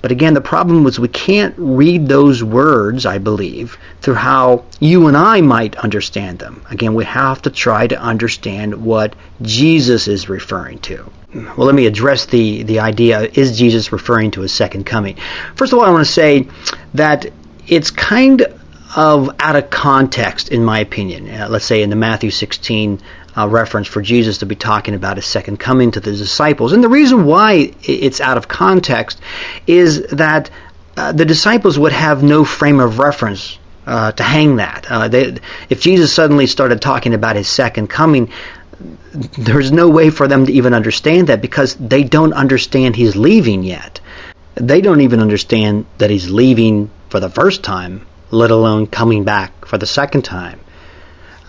But 0.04 0.12
again, 0.12 0.34
the 0.34 0.42
problem 0.42 0.84
was 0.84 1.00
we 1.00 1.08
can't 1.08 1.54
read 1.56 2.08
those 2.08 2.44
words, 2.44 3.06
I 3.06 3.16
believe, 3.16 3.78
through 4.02 4.16
how 4.16 4.66
you 4.78 5.06
and 5.06 5.16
I 5.16 5.40
might 5.40 5.76
understand 5.76 6.38
them. 6.38 6.62
Again, 6.70 6.92
we 6.92 7.06
have 7.06 7.40
to 7.40 7.50
try 7.50 7.86
to 7.86 7.98
understand 7.98 8.84
what 8.84 9.16
Jesus 9.40 10.06
is 10.06 10.28
referring 10.28 10.80
to. 10.80 11.10
Well, 11.34 11.66
let 11.66 11.74
me 11.74 11.86
address 11.86 12.26
the, 12.26 12.64
the 12.64 12.80
idea 12.80 13.22
is 13.22 13.56
Jesus 13.56 13.92
referring 13.92 14.32
to 14.32 14.42
his 14.42 14.52
second 14.52 14.84
coming? 14.84 15.16
First 15.54 15.72
of 15.72 15.78
all, 15.78 15.86
I 15.86 15.90
want 15.90 16.04
to 16.04 16.12
say 16.12 16.48
that 16.92 17.24
it's 17.66 17.90
kind 17.90 18.42
of 18.94 19.34
out 19.40 19.56
of 19.56 19.70
context, 19.70 20.50
in 20.50 20.62
my 20.62 20.80
opinion. 20.80 21.30
Uh, 21.30 21.48
let's 21.48 21.64
say 21.64 21.82
in 21.82 21.88
the 21.88 21.96
Matthew 21.96 22.30
16 22.30 23.00
uh, 23.36 23.48
reference 23.48 23.88
for 23.88 24.00
Jesus 24.00 24.38
to 24.38 24.46
be 24.46 24.54
talking 24.54 24.94
about 24.94 25.16
his 25.16 25.26
second 25.26 25.58
coming 25.58 25.90
to 25.92 26.00
the 26.00 26.12
disciples. 26.12 26.72
And 26.72 26.82
the 26.82 26.88
reason 26.88 27.24
why 27.24 27.72
it's 27.82 28.20
out 28.20 28.36
of 28.36 28.48
context 28.48 29.20
is 29.66 30.06
that 30.08 30.50
uh, 30.96 31.12
the 31.12 31.24
disciples 31.24 31.78
would 31.78 31.92
have 31.92 32.22
no 32.22 32.44
frame 32.44 32.80
of 32.80 32.98
reference 32.98 33.58
uh, 33.86 34.12
to 34.12 34.22
hang 34.22 34.56
that. 34.56 34.86
Uh, 34.88 35.08
they, 35.08 35.36
if 35.68 35.80
Jesus 35.80 36.12
suddenly 36.12 36.46
started 36.46 36.80
talking 36.80 37.14
about 37.14 37.36
his 37.36 37.48
second 37.48 37.88
coming, 37.88 38.30
there's 39.38 39.72
no 39.72 39.88
way 39.88 40.10
for 40.10 40.28
them 40.28 40.46
to 40.46 40.52
even 40.52 40.74
understand 40.74 41.28
that 41.28 41.40
because 41.40 41.74
they 41.74 42.04
don't 42.04 42.32
understand 42.32 42.96
he's 42.96 43.16
leaving 43.16 43.62
yet. 43.62 44.00
They 44.54 44.80
don't 44.80 45.00
even 45.00 45.20
understand 45.20 45.86
that 45.98 46.10
he's 46.10 46.30
leaving 46.30 46.90
for 47.08 47.20
the 47.20 47.28
first 47.28 47.62
time, 47.62 48.06
let 48.30 48.50
alone 48.50 48.86
coming 48.86 49.24
back 49.24 49.66
for 49.66 49.78
the 49.78 49.86
second 49.86 50.22
time. 50.22 50.60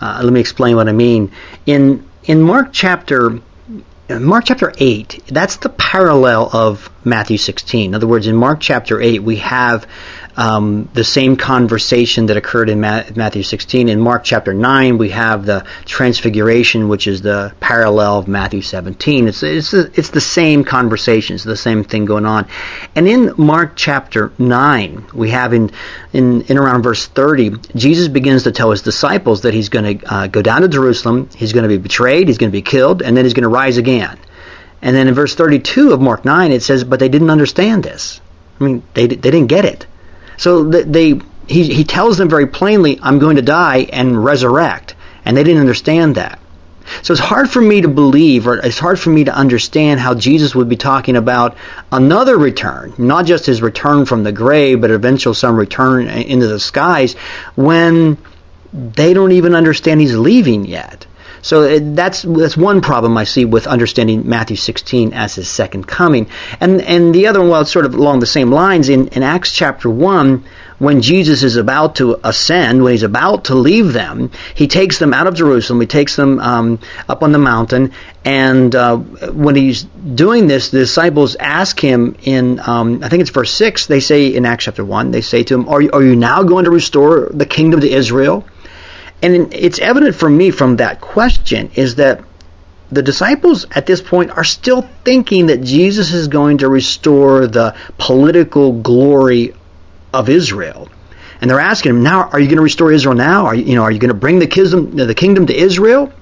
Uh, 0.00 0.20
let 0.22 0.32
me 0.32 0.40
explain 0.40 0.76
what 0.76 0.88
I 0.88 0.92
mean. 0.92 1.32
In 1.64 2.06
in 2.24 2.42
Mark 2.42 2.68
chapter 2.72 3.40
Mark 4.08 4.44
chapter 4.44 4.72
8, 4.78 5.24
that's 5.26 5.56
the 5.56 5.68
parallel 5.68 6.48
of 6.52 6.90
Matthew 7.04 7.38
16. 7.38 7.86
In 7.86 7.94
other 7.94 8.06
words, 8.06 8.28
in 8.28 8.36
Mark 8.36 8.60
chapter 8.60 9.00
8, 9.00 9.20
we 9.20 9.36
have 9.36 9.88
um, 10.36 10.88
the 10.92 11.04
same 11.04 11.36
conversation 11.36 12.26
that 12.26 12.36
occurred 12.36 12.68
in 12.68 12.80
Matthew 12.80 13.42
16. 13.42 13.88
In 13.88 14.00
Mark 14.00 14.22
chapter 14.22 14.52
9, 14.52 14.98
we 14.98 15.10
have 15.10 15.46
the 15.46 15.66
transfiguration, 15.86 16.88
which 16.88 17.06
is 17.06 17.22
the 17.22 17.54
parallel 17.58 18.18
of 18.18 18.28
Matthew 18.28 18.60
17. 18.60 19.28
It's, 19.28 19.42
it's, 19.42 19.72
it's 19.72 20.10
the 20.10 20.20
same 20.20 20.64
conversation, 20.64 21.34
it's 21.34 21.44
the 21.44 21.56
same 21.56 21.84
thing 21.84 22.04
going 22.04 22.26
on. 22.26 22.46
And 22.94 23.08
in 23.08 23.32
Mark 23.38 23.72
chapter 23.76 24.32
9, 24.38 25.06
we 25.14 25.30
have 25.30 25.54
in, 25.54 25.70
in, 26.12 26.42
in 26.42 26.58
around 26.58 26.82
verse 26.82 27.06
30, 27.06 27.52
Jesus 27.74 28.08
begins 28.08 28.42
to 28.42 28.52
tell 28.52 28.70
his 28.70 28.82
disciples 28.82 29.42
that 29.42 29.54
he's 29.54 29.70
going 29.70 29.98
to 29.98 30.14
uh, 30.14 30.26
go 30.26 30.42
down 30.42 30.60
to 30.62 30.68
Jerusalem, 30.68 31.30
he's 31.34 31.54
going 31.54 31.62
to 31.62 31.68
be 31.68 31.78
betrayed, 31.78 32.28
he's 32.28 32.38
going 32.38 32.50
to 32.50 32.56
be 32.56 32.62
killed, 32.62 33.00
and 33.00 33.16
then 33.16 33.24
he's 33.24 33.34
going 33.34 33.42
to 33.44 33.48
rise 33.48 33.78
again. 33.78 34.18
And 34.82 34.94
then 34.94 35.08
in 35.08 35.14
verse 35.14 35.34
32 35.34 35.92
of 35.92 36.00
Mark 36.00 36.24
9, 36.26 36.52
it 36.52 36.62
says, 36.62 36.84
But 36.84 37.00
they 37.00 37.08
didn't 37.08 37.30
understand 37.30 37.82
this. 37.82 38.20
I 38.60 38.64
mean, 38.64 38.82
they, 38.94 39.06
they 39.06 39.16
didn't 39.16 39.46
get 39.46 39.64
it. 39.64 39.86
So 40.36 40.64
they 40.64 41.20
he 41.46 41.62
he 41.74 41.84
tells 41.84 42.18
them 42.18 42.28
very 42.28 42.46
plainly, 42.46 42.98
"I'm 43.02 43.18
going 43.18 43.36
to 43.36 43.42
die 43.42 43.88
and 43.92 44.24
resurrect," 44.24 44.94
and 45.24 45.36
they 45.36 45.44
didn't 45.44 45.60
understand 45.60 46.16
that. 46.16 46.38
So 47.02 47.12
it's 47.12 47.20
hard 47.20 47.50
for 47.50 47.60
me 47.60 47.80
to 47.80 47.88
believe, 47.88 48.46
or 48.46 48.58
it's 48.58 48.78
hard 48.78 48.98
for 49.00 49.10
me 49.10 49.24
to 49.24 49.34
understand 49.34 49.98
how 49.98 50.14
Jesus 50.14 50.54
would 50.54 50.68
be 50.68 50.76
talking 50.76 51.16
about 51.16 51.56
another 51.90 52.38
return, 52.38 52.94
not 52.96 53.26
just 53.26 53.46
his 53.46 53.60
return 53.60 54.04
from 54.04 54.22
the 54.22 54.30
grave, 54.30 54.80
but 54.80 54.92
eventual 54.92 55.34
some 55.34 55.56
return 55.56 56.06
into 56.06 56.46
the 56.46 56.60
skies, 56.60 57.14
when 57.56 58.18
they 58.72 59.14
don't 59.14 59.32
even 59.32 59.54
understand 59.54 60.00
he's 60.00 60.14
leaving 60.14 60.64
yet. 60.64 61.06
So 61.46 61.78
that's 61.78 62.22
that's 62.22 62.56
one 62.56 62.80
problem 62.80 63.16
I 63.16 63.22
see 63.22 63.44
with 63.44 63.68
understanding 63.68 64.28
Matthew 64.28 64.56
16 64.56 65.12
as 65.12 65.36
his 65.36 65.48
second 65.48 65.86
coming. 65.86 66.26
And 66.58 66.82
and 66.82 67.14
the 67.14 67.28
other 67.28 67.38
one, 67.38 67.50
well, 67.50 67.60
it's 67.60 67.70
sort 67.70 67.86
of 67.86 67.94
along 67.94 68.18
the 68.18 68.26
same 68.26 68.50
lines 68.50 68.88
in, 68.88 69.06
in 69.08 69.22
Acts 69.22 69.52
chapter 69.52 69.88
1, 69.88 70.44
when 70.78 71.02
Jesus 71.02 71.44
is 71.44 71.54
about 71.54 71.94
to 71.96 72.18
ascend, 72.24 72.82
when 72.82 72.94
he's 72.94 73.04
about 73.04 73.44
to 73.44 73.54
leave 73.54 73.92
them, 73.92 74.32
he 74.56 74.66
takes 74.66 74.98
them 74.98 75.14
out 75.14 75.28
of 75.28 75.34
Jerusalem, 75.34 75.80
he 75.80 75.86
takes 75.86 76.16
them 76.16 76.40
um, 76.40 76.80
up 77.08 77.22
on 77.22 77.30
the 77.30 77.38
mountain, 77.38 77.92
and 78.24 78.74
uh, 78.74 78.96
when 78.96 79.54
he's 79.54 79.84
doing 79.84 80.48
this, 80.48 80.70
the 80.70 80.80
disciples 80.80 81.36
ask 81.36 81.78
him 81.78 82.16
in, 82.24 82.58
um, 82.58 83.04
I 83.04 83.08
think 83.08 83.20
it's 83.20 83.30
verse 83.30 83.54
6, 83.54 83.86
they 83.86 84.00
say 84.00 84.34
in 84.34 84.44
Acts 84.44 84.64
chapter 84.64 84.84
1, 84.84 85.12
they 85.12 85.20
say 85.20 85.44
to 85.44 85.54
him, 85.54 85.68
Are 85.68 85.80
you, 85.80 85.90
are 85.92 86.02
you 86.02 86.16
now 86.16 86.42
going 86.42 86.64
to 86.64 86.72
restore 86.72 87.28
the 87.32 87.46
kingdom 87.46 87.80
to 87.82 87.88
Israel? 87.88 88.44
And 89.22 89.54
it's 89.54 89.78
evident 89.78 90.14
for 90.14 90.28
me 90.28 90.50
from 90.50 90.76
that 90.76 91.00
question 91.00 91.70
is 91.74 91.96
that 91.96 92.22
the 92.90 93.02
disciples 93.02 93.66
at 93.70 93.86
this 93.86 94.00
point 94.00 94.30
are 94.30 94.44
still 94.44 94.82
thinking 95.04 95.46
that 95.46 95.62
Jesus 95.62 96.12
is 96.12 96.28
going 96.28 96.58
to 96.58 96.68
restore 96.68 97.46
the 97.46 97.74
political 97.98 98.80
glory 98.80 99.54
of 100.12 100.28
Israel. 100.28 100.88
And 101.40 101.50
they're 101.50 101.60
asking 101.60 101.90
him, 101.90 102.02
now, 102.02 102.28
are 102.28 102.38
you 102.38 102.46
going 102.46 102.56
to 102.56 102.62
restore 102.62 102.92
Israel 102.92 103.14
now? 103.14 103.46
Are 103.46 103.54
you, 103.54 103.64
you 103.64 103.74
know, 103.74 103.82
are 103.82 103.90
you 103.90 103.98
going 103.98 104.08
to 104.08 104.14
bring 104.14 104.38
the 104.38 104.46
kingdom, 104.46 104.96
the 104.96 105.14
kingdom 105.14 105.46
to 105.46 105.54
Israel? 105.54 106.12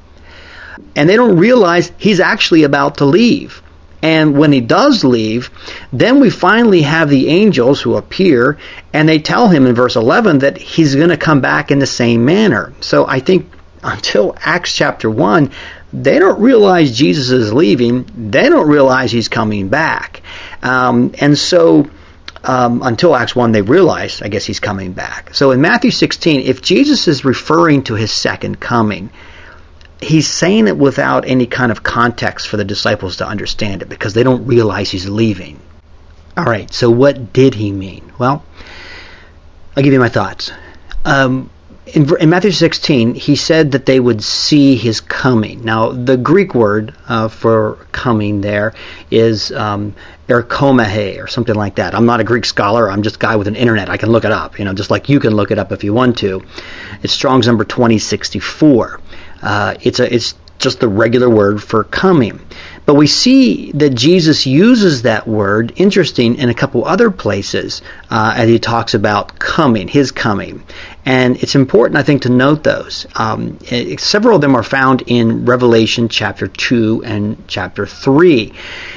And 0.97 1.09
they 1.09 1.17
don't 1.17 1.37
realize 1.37 1.93
he's 1.99 2.21
actually 2.21 2.65
about 2.65 2.99
to 2.99 3.05
leave. 3.05 3.63
And 4.05 4.37
when 4.37 4.53
he 4.53 4.61
does 4.61 5.03
leave, 5.03 5.51
then 5.91 6.21
we 6.21 6.29
finally 6.29 6.83
have 6.83 7.09
the 7.09 7.29
angels 7.31 7.81
who 7.81 7.97
appear 7.97 8.59
and 8.93 9.09
they 9.09 9.19
tell 9.19 9.49
him 9.49 9.67
in 9.67 9.75
verse 9.75 9.97
11 9.97 10.41
that 10.41 10.59
he's 10.59 10.95
going 10.95 11.09
to 11.09 11.17
come 11.17 11.41
back 11.41 11.71
in 11.71 11.79
the 11.79 11.87
same 11.87 12.27
manner. 12.27 12.75
So 12.83 13.07
I 13.07 13.21
think 13.21 13.51
until 13.83 14.37
Acts 14.39 14.77
chapter 14.77 15.11
1, 15.11 15.51
they 15.95 16.19
don't 16.19 16.39
realize 16.39 16.95
Jesus 16.95 17.31
is 17.31 17.51
leaving. 17.51 18.05
They 18.31 18.51
don't 18.51 18.69
realize 18.69 19.11
he's 19.11 19.29
coming 19.29 19.71
back. 19.71 20.21
Um, 20.63 21.15
and 21.19 21.39
so 21.39 21.89
um, 22.45 22.83
until 22.83 23.17
Acts 23.17 23.35
1, 23.35 23.53
they 23.53 23.63
realize, 23.63 24.21
I 24.21 24.29
guess, 24.29 24.45
he's 24.45 24.61
coming 24.61 24.93
back. 24.93 25.35
So 25.35 25.53
in 25.53 25.63
Matthew 25.63 25.91
16, 25.91 26.41
if 26.41 26.61
Jesus 26.61 27.09
is 27.09 27.25
referring 27.25 27.85
to 27.85 27.95
his 27.95 28.13
second 28.13 28.61
coming, 28.61 29.09
he's 30.05 30.29
saying 30.29 30.69
it 30.69 30.77
without 30.77 31.27
any 31.27 31.47
kind 31.47 31.73
of 31.73 31.83
context 31.83 32.49
for 32.49 32.57
the 32.57 32.65
disciples 32.65 33.17
to 33.17 33.27
understand 33.27 33.83
it 33.83 33.89
because 33.89 34.15
they 34.15 34.23
don't 34.23 34.47
realize 34.47 34.91
he's 34.91 35.09
leaving. 35.09 35.61
All 36.37 36.45
right, 36.45 36.73
so 36.73 36.91
what 36.91 37.33
did 37.33 37.55
he 37.55 37.73
mean? 37.73 38.13
Well, 38.19 38.45
I'll 39.77 39.83
give 39.83 39.93
you 39.93 40.01
my 40.01 40.09
thoughts. 40.09 40.51
Um, 41.05 41.51
in, 41.87 42.09
in, 42.19 42.31
Matthew 42.31 42.51
16, 42.51 43.15
he 43.15 43.37
said 43.37 43.73
that 43.73 43.87
they 43.87 44.01
would 44.01 44.23
see 44.25 44.75
his 44.75 45.01
coming. 45.01 45.65
Now, 45.65 45.93
the 45.93 46.17
Greek 46.17 46.55
word 46.55 46.95
uh, 47.07 47.29
for 47.29 47.87
coming 47.93 48.41
there 48.41 48.75
is 49.11 49.53
um, 49.53 49.95
erchomai 50.27 51.23
or 51.23 51.27
something 51.27 51.55
like 51.55 51.77
that. 51.77 51.95
I'm 51.95 52.07
not 52.07 52.21
a 52.21 52.25
Greek 52.25 52.47
scholar. 52.47 52.91
I'm 52.91 53.03
just 53.03 53.17
a 53.17 53.19
guy 53.19 53.37
with 53.37 53.49
an 53.49 53.57
internet. 53.57 53.91
I 53.91 53.99
can 53.99 54.09
look 54.09 54.25
it 54.25 54.33
up, 54.33 54.59
you 54.59 54.65
know, 54.65 54.73
just 54.73 54.91
like 54.91 55.09
you 55.09 55.21
can 55.21 55.35
look 55.35 55.51
it 55.51 55.59
up 55.59 55.73
if 55.73 55.85
you 55.85 55.93
want 55.93 56.19
to. 56.19 56.43
It's 57.03 57.13
Strong's 57.13 57.47
number 57.47 57.65
2064. 57.65 59.01
Uh, 59.45 59.75
it's 59.83 60.01
a 60.01 60.15
it's 60.15 60.35
just 60.59 60.81
the 60.81 60.89
regular 60.89 61.29
word 61.29 61.63
for 61.63 61.85
coming. 61.85 62.41
But 62.87 62.95
we 62.95 63.07
see 63.07 63.73
that 63.73 63.91
Jesus 63.91 64.47
uses 64.47 65.03
that 65.03 65.27
word, 65.27 65.73
interesting, 65.77 66.37
in 66.37 66.49
a 66.49 66.55
couple 66.55 66.85
other 66.85 67.11
places 67.11 67.83
uh, 68.11 68.35
as 68.37 68.49
he 68.49 68.59
talks 68.59 68.95
about 68.95 69.39
coming, 69.39 69.89
his 69.89 70.11
coming. 70.11 70.63
And 71.07 71.43
it's 71.43 71.55
important, 71.55 71.99
I 71.99 72.03
think, 72.03 72.23
to 72.23 72.31
note 72.31 72.65
those. 72.65 73.07
Um, 73.15 73.59
it, 73.63 74.01
several 74.01 74.37
of 74.37 74.41
them 74.41 74.57
are 74.57 74.63
found 74.63 75.03
in 75.07 75.45
Revelation 75.45 76.09
chapter 76.09 76.47
2 76.47 77.03
and 77.05 77.45
chapter 77.47 77.87
3. 77.87 78.53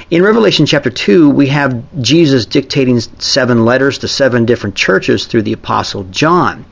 In 0.10 0.24
Revelation 0.24 0.66
chapter 0.66 0.90
2, 0.90 1.30
we 1.30 1.48
have 1.48 2.02
Jesus 2.02 2.46
dictating 2.46 3.02
seven 3.02 3.66
letters 3.66 4.00
to 4.00 4.08
seven 4.08 4.46
different 4.46 4.76
churches 4.76 5.26
through 5.26 5.42
the 5.42 5.54
Apostle 5.54 6.06
John. 6.06 6.66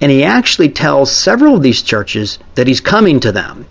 And 0.00 0.10
he 0.10 0.24
actually 0.24 0.70
tells 0.70 1.12
several 1.12 1.54
of 1.54 1.62
these 1.62 1.82
churches 1.82 2.40
that 2.56 2.66
he's 2.66 2.80
coming 2.80 3.20
to 3.20 3.30
them. 3.30 3.66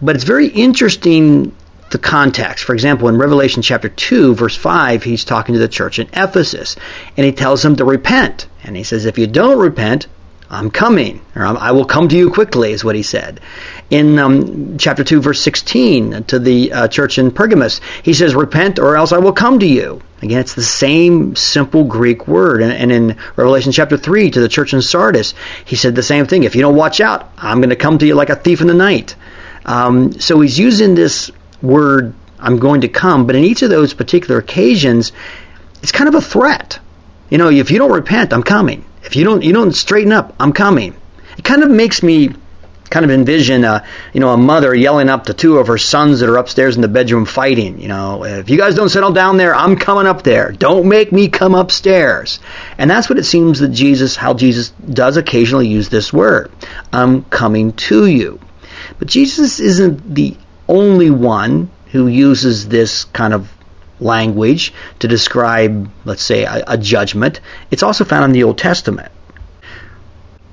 But 0.00 0.16
it's 0.16 0.24
very 0.24 0.48
interesting 0.48 1.54
the 1.90 1.98
context. 1.98 2.64
For 2.64 2.72
example, 2.72 3.08
in 3.08 3.18
Revelation 3.18 3.60
chapter 3.60 3.90
2, 3.90 4.34
verse 4.34 4.56
5, 4.56 5.02
he's 5.02 5.24
talking 5.24 5.52
to 5.52 5.58
the 5.58 5.68
church 5.68 5.98
in 5.98 6.08
Ephesus, 6.14 6.76
and 7.16 7.26
he 7.26 7.32
tells 7.32 7.62
them 7.62 7.76
to 7.76 7.84
repent. 7.84 8.46
And 8.64 8.74
he 8.74 8.82
says, 8.82 9.04
if 9.04 9.18
you 9.18 9.26
don't 9.26 9.58
repent, 9.58 10.06
I'm 10.52 10.70
coming, 10.70 11.22
or 11.34 11.46
I 11.46 11.70
will 11.70 11.86
come 11.86 12.08
to 12.08 12.16
you 12.16 12.30
quickly, 12.30 12.72
is 12.72 12.84
what 12.84 12.94
he 12.94 13.02
said. 13.02 13.40
In 13.88 14.18
um, 14.18 14.76
chapter 14.76 15.02
2, 15.02 15.22
verse 15.22 15.40
16, 15.40 16.24
to 16.24 16.38
the 16.38 16.72
uh, 16.72 16.88
church 16.88 17.16
in 17.16 17.30
Pergamos, 17.30 17.80
he 18.02 18.12
says, 18.12 18.34
Repent, 18.34 18.78
or 18.78 18.98
else 18.98 19.12
I 19.12 19.18
will 19.18 19.32
come 19.32 19.60
to 19.60 19.66
you. 19.66 20.02
Again, 20.20 20.40
it's 20.40 20.54
the 20.54 20.62
same 20.62 21.36
simple 21.36 21.84
Greek 21.84 22.28
word. 22.28 22.62
And, 22.62 22.70
and 22.70 22.92
in 22.92 23.16
Revelation 23.34 23.72
chapter 23.72 23.96
3, 23.96 24.30
to 24.32 24.40
the 24.40 24.48
church 24.48 24.74
in 24.74 24.82
Sardis, 24.82 25.32
he 25.64 25.74
said 25.74 25.94
the 25.94 26.02
same 26.02 26.26
thing. 26.26 26.44
If 26.44 26.54
you 26.54 26.60
don't 26.60 26.76
watch 26.76 27.00
out, 27.00 27.32
I'm 27.38 27.60
going 27.60 27.70
to 27.70 27.76
come 27.76 27.96
to 27.98 28.06
you 28.06 28.14
like 28.14 28.28
a 28.28 28.36
thief 28.36 28.60
in 28.60 28.66
the 28.66 28.74
night. 28.74 29.16
Um, 29.64 30.12
so 30.20 30.38
he's 30.42 30.58
using 30.58 30.94
this 30.94 31.30
word, 31.62 32.12
I'm 32.38 32.58
going 32.58 32.82
to 32.82 32.88
come, 32.88 33.26
but 33.26 33.36
in 33.36 33.44
each 33.44 33.62
of 33.62 33.70
those 33.70 33.94
particular 33.94 34.38
occasions, 34.38 35.12
it's 35.82 35.92
kind 35.92 36.08
of 36.08 36.14
a 36.14 36.20
threat. 36.20 36.78
You 37.30 37.38
know, 37.38 37.48
if 37.48 37.70
you 37.70 37.78
don't 37.78 37.92
repent, 37.92 38.34
I'm 38.34 38.42
coming. 38.42 38.84
If 39.04 39.16
you 39.16 39.24
don't 39.24 39.42
you 39.42 39.52
don't 39.52 39.72
straighten 39.72 40.12
up, 40.12 40.34
I'm 40.38 40.52
coming. 40.52 40.94
It 41.36 41.44
kind 41.44 41.62
of 41.62 41.70
makes 41.70 42.02
me 42.02 42.30
kind 42.92 43.06
of 43.06 43.10
envision 43.10 43.64
a 43.64 43.84
you 44.12 44.20
know 44.20 44.28
a 44.28 44.36
mother 44.36 44.74
yelling 44.74 45.08
up 45.08 45.24
to 45.24 45.34
two 45.34 45.56
of 45.56 45.68
her 45.68 45.78
sons 45.78 46.20
that 46.20 46.28
are 46.28 46.36
upstairs 46.36 46.76
in 46.76 46.82
the 46.82 46.88
bedroom 46.88 47.24
fighting. 47.24 47.80
You 47.80 47.88
know, 47.88 48.24
if 48.24 48.50
you 48.50 48.58
guys 48.58 48.74
don't 48.74 48.90
settle 48.90 49.12
down 49.12 49.38
there, 49.38 49.54
I'm 49.54 49.76
coming 49.76 50.06
up 50.06 50.22
there. 50.22 50.52
Don't 50.52 50.88
make 50.88 51.10
me 51.10 51.28
come 51.28 51.54
upstairs. 51.54 52.38
And 52.78 52.90
that's 52.90 53.08
what 53.08 53.18
it 53.18 53.24
seems 53.24 53.60
that 53.60 53.68
Jesus, 53.68 54.14
how 54.14 54.34
Jesus 54.34 54.70
does 54.70 55.16
occasionally 55.16 55.68
use 55.68 55.88
this 55.88 56.12
word. 56.12 56.52
I'm 56.92 57.24
coming 57.24 57.72
to 57.88 58.06
you. 58.06 58.40
But 58.98 59.08
Jesus 59.08 59.58
isn't 59.58 60.14
the 60.14 60.36
only 60.68 61.10
one 61.10 61.70
who 61.92 62.06
uses 62.06 62.68
this 62.68 63.04
kind 63.04 63.34
of 63.34 63.50
language 64.02 64.72
to 64.98 65.08
describe, 65.08 65.90
let's 66.04 66.22
say, 66.22 66.44
a, 66.44 66.64
a 66.66 66.78
judgment. 66.78 67.40
It's 67.70 67.82
also 67.82 68.04
found 68.04 68.24
in 68.26 68.32
the 68.32 68.44
Old 68.44 68.58
Testament. 68.58 69.10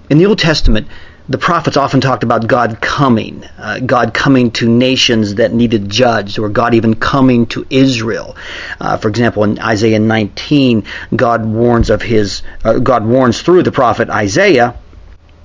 In 0.10 0.18
the 0.18 0.26
Old 0.26 0.40
Testament, 0.40 0.88
the 1.30 1.38
prophets 1.38 1.78
often 1.78 2.02
talked 2.02 2.24
about 2.24 2.48
God 2.48 2.82
coming, 2.82 3.44
uh, 3.60 3.80
God 3.80 4.16
coming 4.16 4.50
to 4.52 4.68
nations 4.68 5.36
that 5.36 5.54
needed 5.54 5.88
judged, 5.88 6.40
or 6.40 6.50
God 6.50 6.74
even 6.74 6.96
coming 6.96 7.46
to 7.48 7.68
Israel. 7.70 8.36
Uh, 8.82 8.98
for 8.98 9.10
example, 9.10 9.44
in 9.44 9.60
Isaiah 9.60 10.00
19, 10.00 10.86
God 11.16 11.46
warns 11.46 11.92
of 11.92 12.02
his, 12.02 12.42
uh, 12.66 12.80
God 12.80 13.06
warns 13.06 13.44
through 13.44 13.62
the 13.62 13.72
prophet 13.72 14.10
Isaiah 14.10 14.76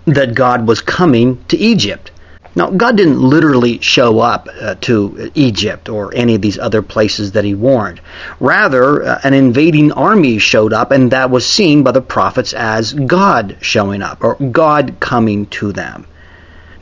that 0.07 0.35
God 0.35 0.67
was 0.67 0.81
coming 0.81 1.45
to 1.49 1.59
Egypt. 1.59 2.11
Now, 2.57 2.71
God 2.71 2.97
didn't 2.97 3.21
literally 3.21 3.81
show 3.81 4.21
up 4.21 4.49
uh, 4.61 4.77
to 4.83 5.31
Egypt 5.35 5.89
or 5.89 6.15
any 6.15 6.37
of 6.37 6.43
these 6.43 6.59
other 6.59 6.83
places 6.83 7.33
that 7.33 7.45
he 7.45 7.55
warned. 7.55 8.01
Rather, 8.39 9.03
uh, 9.03 9.21
an 9.25 9.35
invading 9.35 9.91
army 9.93 10.39
showed 10.39 10.73
up, 10.73 10.93
and 10.93 11.11
that 11.11 11.31
was 11.31 11.45
seen 11.45 11.83
by 11.83 11.91
the 11.91 12.01
prophets 12.01 12.53
as 12.53 12.93
God 12.93 13.57
showing 13.61 14.03
up 14.03 14.23
or 14.23 14.37
God 14.37 14.97
coming 15.01 15.47
to 15.47 15.73
them. 15.73 16.07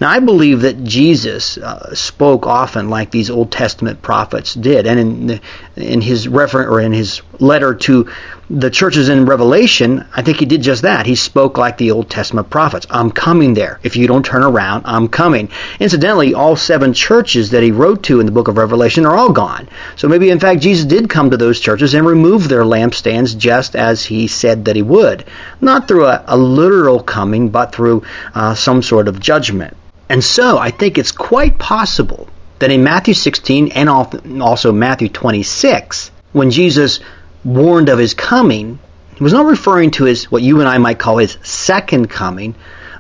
Now, 0.03 0.11
I 0.11 0.19
believe 0.19 0.63
that 0.63 0.83
Jesus 0.83 1.57
uh, 1.59 1.95
spoke 1.95 2.45
often 2.45 2.91
like 2.91 3.13
these 3.13 3.31
Old 3.31 3.53
Testament 3.53 4.03
prophets 4.03 4.53
did, 4.53 4.85
and 4.85 5.31
in 5.31 5.41
in 5.77 6.01
his 6.01 6.29
refer 6.29 6.69
or 6.69 6.81
in 6.81 6.93
his 6.93 7.23
letter 7.39 7.75
to 7.75 8.11
the 8.51 8.71
churches 8.71 9.09
in 9.09 9.25
Revelation, 9.25 10.07
I 10.15 10.21
think 10.21 10.39
he 10.39 10.45
did 10.45 10.61
just 10.61 10.83
that. 10.83 11.07
He 11.07 11.15
spoke 11.15 11.57
like 11.57 11.79
the 11.79 11.93
Old 11.93 12.11
Testament 12.11 12.51
prophets. 12.51 12.87
I'm 12.91 13.11
coming 13.11 13.55
there. 13.55 13.81
If 13.83 13.97
you 13.97 14.07
don't 14.07 14.27
turn 14.27 14.43
around, 14.43 14.83
I'm 14.85 15.09
coming. 15.09 15.49
Incidentally, 15.81 16.35
all 16.35 16.57
seven 16.57 16.93
churches 16.93 17.51
that 17.51 17.63
he 17.63 17.71
wrote 17.71 18.03
to 18.05 18.21
in 18.21 18.27
the 18.27 18.33
book 18.33 18.49
of 18.49 18.59
Revelation 18.59 19.07
are 19.07 19.17
all 19.17 19.33
gone. 19.33 19.69
So 19.97 20.07
maybe, 20.07 20.29
in 20.29 20.41
fact, 20.41 20.61
Jesus 20.61 20.85
did 20.85 21.09
come 21.09 21.31
to 21.31 21.39
those 21.39 21.61
churches 21.61 21.95
and 21.95 22.07
remove 22.07 22.49
their 22.49 22.65
lampstands 22.65 23.37
just 23.37 23.75
as 23.75 24.05
he 24.05 24.27
said 24.27 24.67
that 24.67 24.77
he 24.77 24.83
would. 24.83 25.25
Not 25.63 25.89
through 25.89 26.07
a, 26.07 26.23
a 26.27 26.37
literal 26.37 27.03
coming, 27.03 27.49
but 27.49 27.75
through 27.75 28.03
uh, 28.35 28.55
some 28.55 28.83
sort 28.83 29.09
of 29.09 29.19
judgment. 29.19 29.77
And 30.11 30.23
so 30.23 30.59
I 30.59 30.71
think 30.71 30.99
it's 30.99 31.13
quite 31.13 31.59
possible 31.59 32.29
that 32.63 32.71
in 32.71 32.85
Matthew 32.85 33.13
16 33.13 33.73
and 33.73 33.89
also 33.89 34.71
Matthew 34.71 35.09
26, 35.09 36.13
when 36.31 36.53
Jesus 36.53 37.01
warned 37.45 37.89
of 37.89 37.99
his 37.99 38.15
coming, 38.15 38.79
he 39.17 39.25
was 39.25 39.33
not 39.33 39.47
referring 39.47 39.91
to 39.93 40.05
his 40.05 40.31
what 40.31 40.43
you 40.43 40.61
and 40.61 40.69
I 40.69 40.79
might 40.79 41.01
call 41.01 41.19
his 41.19 41.37
second 41.43 42.09
coming, 42.09 42.55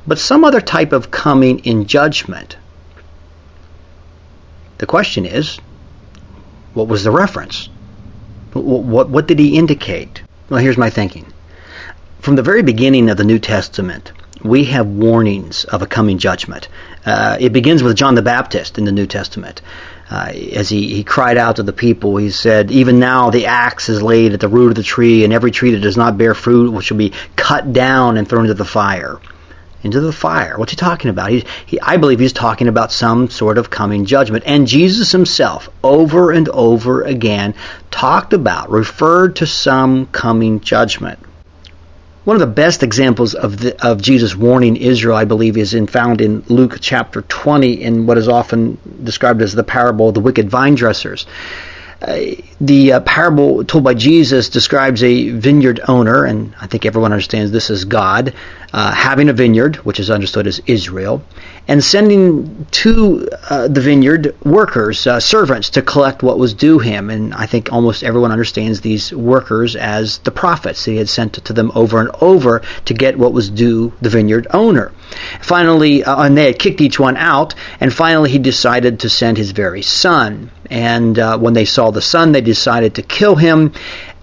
but 0.04 0.18
some 0.18 0.42
other 0.42 0.60
type 0.60 0.92
of 0.92 1.12
coming 1.12 1.60
in 1.60 1.86
judgment. 1.86 2.56
The 4.78 4.86
question 4.86 5.26
is, 5.26 5.58
what 6.74 6.88
was 6.88 7.04
the 7.04 7.12
reference? 7.12 7.68
What, 8.54 8.64
what, 8.64 9.10
what 9.10 9.28
did 9.28 9.38
he 9.38 9.56
indicate? 9.56 10.24
Well, 10.50 10.58
here's 10.58 10.76
my 10.76 10.90
thinking. 10.90 11.32
From 12.18 12.34
the 12.34 12.42
very 12.42 12.64
beginning 12.64 13.08
of 13.08 13.16
the 13.16 13.22
New 13.22 13.38
Testament, 13.38 14.10
we 14.44 14.64
have 14.64 14.86
warnings 14.86 15.64
of 15.64 15.82
a 15.82 15.86
coming 15.86 16.18
judgment. 16.18 16.68
Uh, 17.04 17.36
it 17.40 17.52
begins 17.52 17.82
with 17.82 17.96
John 17.96 18.14
the 18.14 18.22
Baptist 18.22 18.78
in 18.78 18.84
the 18.84 18.92
New 18.92 19.06
Testament. 19.06 19.62
Uh, 20.10 20.32
as 20.54 20.68
he, 20.68 20.94
he 20.94 21.04
cried 21.04 21.38
out 21.38 21.56
to 21.56 21.62
the 21.62 21.72
people, 21.72 22.16
he 22.16 22.30
said, 22.30 22.70
Even 22.70 22.98
now 22.98 23.30
the 23.30 23.46
axe 23.46 23.88
is 23.88 24.02
laid 24.02 24.34
at 24.34 24.40
the 24.40 24.48
root 24.48 24.68
of 24.68 24.74
the 24.74 24.82
tree, 24.82 25.24
and 25.24 25.32
every 25.32 25.50
tree 25.50 25.70
that 25.70 25.80
does 25.80 25.96
not 25.96 26.18
bear 26.18 26.34
fruit 26.34 26.78
shall 26.82 26.98
be 26.98 27.12
cut 27.34 27.72
down 27.72 28.16
and 28.16 28.28
thrown 28.28 28.44
into 28.44 28.54
the 28.54 28.64
fire. 28.64 29.18
Into 29.82 30.00
the 30.00 30.12
fire. 30.12 30.58
What's 30.58 30.72
he 30.72 30.76
talking 30.76 31.10
about? 31.10 31.30
He, 31.30 31.44
he, 31.66 31.80
I 31.80 31.96
believe 31.96 32.20
he's 32.20 32.32
talking 32.32 32.68
about 32.68 32.92
some 32.92 33.30
sort 33.30 33.58
of 33.58 33.70
coming 33.70 34.04
judgment. 34.04 34.44
And 34.46 34.66
Jesus 34.66 35.10
himself, 35.10 35.68
over 35.82 36.30
and 36.30 36.48
over 36.48 37.02
again, 37.02 37.54
talked 37.90 38.32
about, 38.32 38.70
referred 38.70 39.36
to 39.36 39.46
some 39.46 40.06
coming 40.06 40.60
judgment. 40.60 41.18
One 42.24 42.36
of 42.36 42.40
the 42.40 42.46
best 42.46 42.84
examples 42.84 43.34
of 43.34 43.58
the, 43.58 43.84
of 43.84 44.00
Jesus 44.00 44.36
warning 44.36 44.76
Israel, 44.76 45.16
I 45.16 45.24
believe, 45.24 45.56
is 45.56 45.74
in, 45.74 45.88
found 45.88 46.20
in 46.20 46.44
Luke 46.48 46.78
chapter 46.80 47.22
20 47.22 47.82
in 47.82 48.06
what 48.06 48.16
is 48.16 48.28
often 48.28 48.78
described 49.02 49.42
as 49.42 49.54
the 49.54 49.64
parable 49.64 50.08
of 50.08 50.14
the 50.14 50.20
wicked 50.20 50.48
vine 50.48 50.76
dressers. 50.76 51.26
Uh, 52.00 52.36
the 52.60 52.92
uh, 52.92 53.00
parable 53.00 53.64
told 53.64 53.82
by 53.82 53.94
Jesus 53.94 54.50
describes 54.50 55.02
a 55.02 55.30
vineyard 55.30 55.80
owner, 55.88 56.24
and 56.24 56.54
I 56.60 56.68
think 56.68 56.86
everyone 56.86 57.12
understands 57.12 57.50
this 57.50 57.70
as 57.70 57.84
God, 57.84 58.34
uh, 58.72 58.92
having 58.92 59.28
a 59.28 59.32
vineyard, 59.32 59.76
which 59.76 60.00
is 60.00 60.10
understood 60.10 60.46
as 60.46 60.60
Israel, 60.66 61.22
and 61.68 61.82
sending 61.84 62.66
to 62.70 63.28
uh, 63.48 63.68
the 63.68 63.80
vineyard 63.80 64.34
workers, 64.44 65.06
uh, 65.06 65.20
servants, 65.20 65.70
to 65.70 65.82
collect 65.82 66.22
what 66.22 66.38
was 66.38 66.54
due 66.54 66.78
him. 66.78 67.10
And 67.10 67.34
I 67.34 67.46
think 67.46 67.72
almost 67.72 68.02
everyone 68.02 68.32
understands 68.32 68.80
these 68.80 69.12
workers 69.12 69.76
as 69.76 70.18
the 70.18 70.30
prophets. 70.30 70.84
He 70.84 70.96
had 70.96 71.08
sent 71.08 71.34
to 71.44 71.52
them 71.52 71.70
over 71.74 72.00
and 72.00 72.10
over 72.20 72.62
to 72.86 72.94
get 72.94 73.18
what 73.18 73.32
was 73.32 73.50
due 73.50 73.92
the 74.00 74.08
vineyard 74.08 74.46
owner. 74.50 74.92
Finally, 75.40 76.04
uh, 76.04 76.24
and 76.24 76.36
they 76.36 76.46
had 76.46 76.58
kicked 76.58 76.80
each 76.80 76.98
one 76.98 77.16
out, 77.16 77.54
and 77.78 77.92
finally 77.92 78.30
he 78.30 78.38
decided 78.38 79.00
to 79.00 79.10
send 79.10 79.36
his 79.36 79.50
very 79.50 79.82
son. 79.82 80.50
And 80.70 81.18
uh, 81.18 81.38
when 81.38 81.52
they 81.52 81.66
saw 81.66 81.90
the 81.90 82.00
son, 82.00 82.32
they 82.32 82.40
decided 82.40 82.94
to 82.94 83.02
kill 83.02 83.36
him 83.36 83.72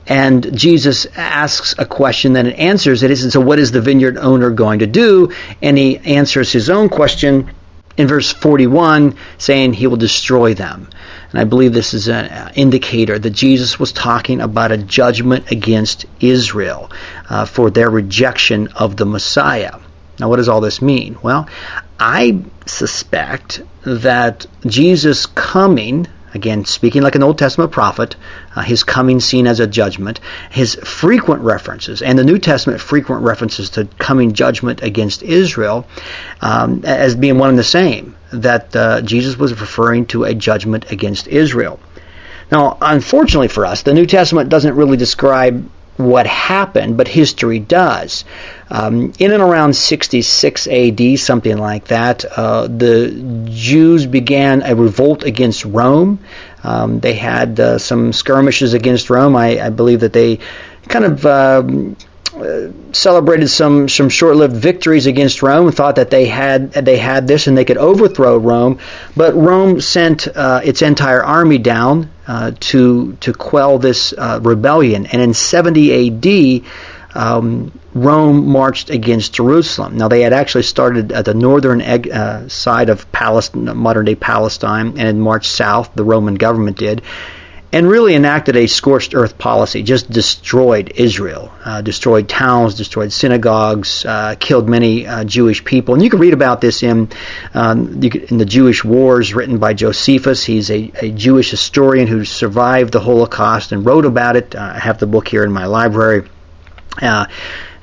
And 0.10 0.58
Jesus 0.58 1.06
asks 1.16 1.76
a 1.78 1.86
question, 1.86 2.34
then 2.34 2.48
it 2.48 2.58
answers 2.58 3.04
it. 3.04 3.16
Says, 3.16 3.32
So, 3.32 3.40
what 3.40 3.60
is 3.60 3.72
the 3.72 3.80
vineyard 3.80 4.18
owner 4.18 4.50
going 4.50 4.80
to 4.80 4.88
do? 4.88 5.32
And 5.62 5.78
he 5.78 6.00
answers 6.00 6.52
his 6.52 6.70
own 6.72 6.90
question 6.90 7.52
in 7.96 8.08
verse 8.08 8.32
41, 8.32 9.16
saying 9.38 9.74
he 9.74 9.86
will 9.86 9.98
destroy 9.98 10.56
them. 10.56 10.90
And 11.32 11.40
I 11.40 11.44
believe 11.44 11.74
this 11.74 11.94
is 11.94 12.10
an 12.10 12.54
indicator 12.56 13.20
that 13.20 13.30
Jesus 13.30 13.78
was 13.78 13.92
talking 13.92 14.42
about 14.42 14.72
a 14.72 14.78
judgment 14.78 15.52
against 15.52 16.08
Israel 16.20 16.90
uh, 17.30 17.46
for 17.46 17.70
their 17.70 17.90
rejection 17.90 18.70
of 18.70 18.98
the 18.98 19.06
Messiah. 19.06 19.78
Now, 20.20 20.30
what 20.30 20.38
does 20.38 20.50
all 20.50 20.62
this 20.62 20.82
mean? 20.82 21.18
Well, 21.22 21.48
I 22.00 22.42
suspect 22.66 23.62
that 23.84 24.48
Jesus 24.66 25.28
coming 25.28 26.08
Again, 26.34 26.66
speaking 26.66 27.02
like 27.02 27.16
an 27.16 27.24
Old 27.24 27.38
Testament 27.38 27.72
prophet, 27.72 28.16
uh, 28.56 28.62
his 28.62 28.84
coming 28.84 29.20
seen 29.20 29.48
as 29.48 29.60
a 29.60 29.68
judgment, 29.68 30.20
his 30.52 30.76
frequent 30.76 31.42
references, 31.42 32.02
and 32.02 32.18
the 32.18 32.24
New 32.24 32.38
Testament 32.38 32.80
frequent 32.80 33.24
references 33.24 33.72
to 33.72 33.86
coming 33.98 34.34
judgment 34.34 34.84
against 34.84 35.24
Israel 35.24 35.88
um, 36.42 36.82
as 36.86 37.16
being 37.16 37.38
one 37.38 37.50
and 37.50 37.58
the 37.58 37.64
same, 37.64 38.16
that 38.32 38.76
uh, 38.76 39.02
Jesus 39.02 39.38
was 39.38 39.60
referring 39.60 40.06
to 40.08 40.24
a 40.24 40.36
judgment 40.36 40.92
against 40.92 41.28
Israel. 41.28 41.80
Now, 42.52 42.78
unfortunately 42.82 43.48
for 43.48 43.66
us, 43.66 43.84
the 43.84 43.94
New 43.94 44.06
Testament 44.06 44.50
doesn't 44.50 44.76
really 44.76 44.98
describe 44.98 45.70
what 46.00 46.26
happened, 46.26 46.96
but 46.96 47.10
history 47.10 47.60
does. 47.60 48.24
Um, 48.70 49.12
in 49.20 49.34
and 49.34 49.44
around 49.44 49.76
66 49.76 50.68
AD, 50.68 51.20
something 51.20 51.58
like 51.58 51.90
that, 51.90 52.24
uh, 52.24 52.68
the 52.68 53.46
Jews 53.50 54.06
began 54.06 54.62
a 54.62 54.76
revolt 54.76 55.26
against 55.26 55.66
Rome. 55.66 56.20
Um, 56.64 57.02
they 57.02 57.16
had 57.16 57.60
uh, 57.60 57.80
some 57.80 58.14
skirmishes 58.14 58.74
against 58.74 59.10
Rome. 59.10 59.36
I, 59.36 59.60
I, 59.60 59.70
believe 59.72 60.00
that 60.00 60.14
they 60.14 60.40
kind 60.88 61.04
of 61.04 61.26
um, 61.26 61.98
uh, 62.42 62.94
celebrated 62.94 63.48
some 63.50 63.90
some 63.90 64.10
short-lived 64.10 64.56
victories 64.56 65.06
against 65.06 65.42
Rome. 65.42 65.72
Thought 65.72 65.98
that 65.98 66.10
they 66.10 66.26
had 66.26 66.72
they 66.72 66.98
had 66.98 67.28
this 67.28 67.48
and 67.48 67.58
they 67.58 67.66
could 67.66 67.78
overthrow 67.78 68.38
Rome, 68.38 68.80
but 69.16 69.36
Rome 69.36 69.82
sent 69.82 70.28
uh, 70.28 70.62
its 70.64 70.82
entire 70.82 71.24
army 71.24 71.58
down 71.58 72.10
uh, 72.28 72.52
to 72.60 73.14
to 73.22 73.34
quell 73.34 73.80
this 73.80 74.14
uh, 74.18 74.40
rebellion. 74.42 75.06
And 75.08 75.22
in 75.22 75.34
70 75.34 75.92
A.D. 75.92 76.64
Um, 77.16 77.72
Rome 77.96 78.48
marched 78.48 78.92
against 78.92 79.34
Jerusalem. 79.34 79.98
Now 79.98 80.10
they 80.10 80.22
had 80.22 80.32
actually 80.32 80.62
started 80.62 81.12
at 81.12 81.26
the 81.26 81.34
northern 81.34 81.82
uh, 81.82 82.48
side 82.48 82.90
of 82.90 83.12
Palestine, 83.12 83.76
modern 83.76 84.06
day 84.06 84.14
Palestine, 84.14 84.90
and 84.90 85.00
had 85.00 85.16
marched 85.16 85.52
south. 85.52 85.90
The 85.96 86.04
Roman 86.04 86.36
government 86.36 86.78
did, 86.78 87.02
and 87.72 87.88
really 87.88 88.16
enacted 88.16 88.56
a 88.56 88.66
scorched 88.68 89.14
earth 89.14 89.38
policy, 89.38 89.84
just 89.84 90.10
destroyed 90.10 90.94
Israel, 90.96 91.52
uh, 91.64 91.82
destroyed 91.82 92.28
towns, 92.28 92.76
destroyed 92.76 93.12
synagogues, 93.12 94.06
uh, 94.06 94.36
killed 94.40 94.68
many 94.68 95.06
uh, 95.06 95.24
Jewish 95.24 95.64
people. 95.64 95.94
And 95.94 96.04
you 96.04 96.10
can 96.10 96.20
read 96.20 96.34
about 96.34 96.62
this 96.62 96.82
in, 96.82 97.10
um, 97.54 98.02
in 98.04 98.38
the 98.40 98.46
Jewish 98.46 98.84
Wars 98.84 99.36
written 99.36 99.60
by 99.60 99.74
Josephus. 99.74 100.44
He's 100.44 100.72
a, 100.72 100.92
a, 100.96 101.12
Jewish 101.12 101.52
historian 101.52 102.08
who 102.08 102.26
survived 102.26 102.92
the 102.92 103.00
Holocaust 103.00 103.72
and 103.72 103.86
wrote 103.86 104.06
about 104.06 104.36
it. 104.36 104.56
Uh, 104.56 104.74
I 104.76 104.80
have 104.80 105.00
the 105.00 105.08
book 105.08 105.28
here 105.28 105.44
in 105.44 105.52
my 105.52 105.66
library. 105.66 106.28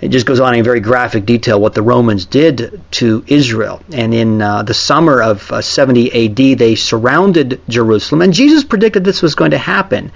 It 0.01 0.09
just 0.09 0.27
goes 0.27 0.41
on 0.41 0.55
in 0.55 0.63
very 0.63 0.81
graphic 0.81 1.25
detail 1.25 1.61
what 1.61 1.75
the 1.75 1.83
Romans 1.83 2.27
did 2.27 2.83
to 2.93 3.25
Israel. 3.27 3.83
And 3.93 4.13
in 4.13 4.43
uh, 4.43 4.63
the 4.63 4.75
summer 4.75 5.23
of 5.23 5.51
uh, 5.51 5.63
70 5.63 6.27
AD, 6.27 6.59
they 6.59 6.75
surrounded 6.75 7.63
Jerusalem. 7.69 8.21
And 8.21 8.35
Jesus 8.35 8.63
predicted 8.63 9.05
this 9.05 9.23
was 9.23 9.35
going 9.35 9.53
to 9.53 9.59
happen. 9.59 10.13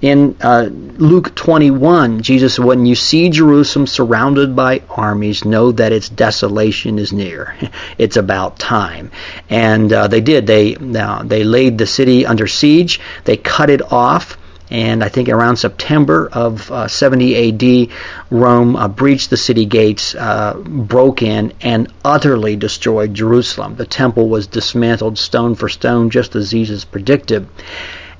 In 0.00 0.36
uh, 0.40 0.68
Luke 0.70 1.34
21, 1.34 2.22
Jesus 2.22 2.54
said, 2.54 2.64
When 2.64 2.86
you 2.86 2.94
see 2.94 3.28
Jerusalem 3.28 3.86
surrounded 3.86 4.56
by 4.56 4.82
armies, 4.88 5.44
know 5.44 5.72
that 5.72 5.92
its 5.92 6.08
desolation 6.08 6.98
is 6.98 7.12
near. 7.12 7.54
it's 7.98 8.16
about 8.16 8.58
time. 8.58 9.10
And 9.50 9.92
uh, 9.92 10.08
they 10.08 10.22
did. 10.22 10.46
They, 10.46 10.74
uh, 10.76 11.22
they 11.22 11.44
laid 11.44 11.76
the 11.76 11.86
city 11.86 12.24
under 12.24 12.46
siege, 12.46 13.00
they 13.24 13.36
cut 13.36 13.68
it 13.68 13.92
off 13.92 14.37
and 14.70 15.02
I 15.02 15.08
think 15.08 15.28
around 15.28 15.56
September 15.56 16.28
of 16.30 16.70
uh, 16.70 16.88
70 16.88 17.88
AD, 17.88 17.90
Rome 18.30 18.76
uh, 18.76 18.88
breached 18.88 19.30
the 19.30 19.36
city 19.36 19.64
gates, 19.64 20.14
uh, 20.14 20.54
broke 20.54 21.22
in, 21.22 21.54
and 21.62 21.92
utterly 22.04 22.56
destroyed 22.56 23.14
Jerusalem. 23.14 23.76
The 23.76 23.86
temple 23.86 24.28
was 24.28 24.46
dismantled 24.46 25.18
stone 25.18 25.54
for 25.54 25.68
stone, 25.68 26.10
just 26.10 26.36
as 26.36 26.50
Jesus 26.50 26.84
predicted. 26.84 27.48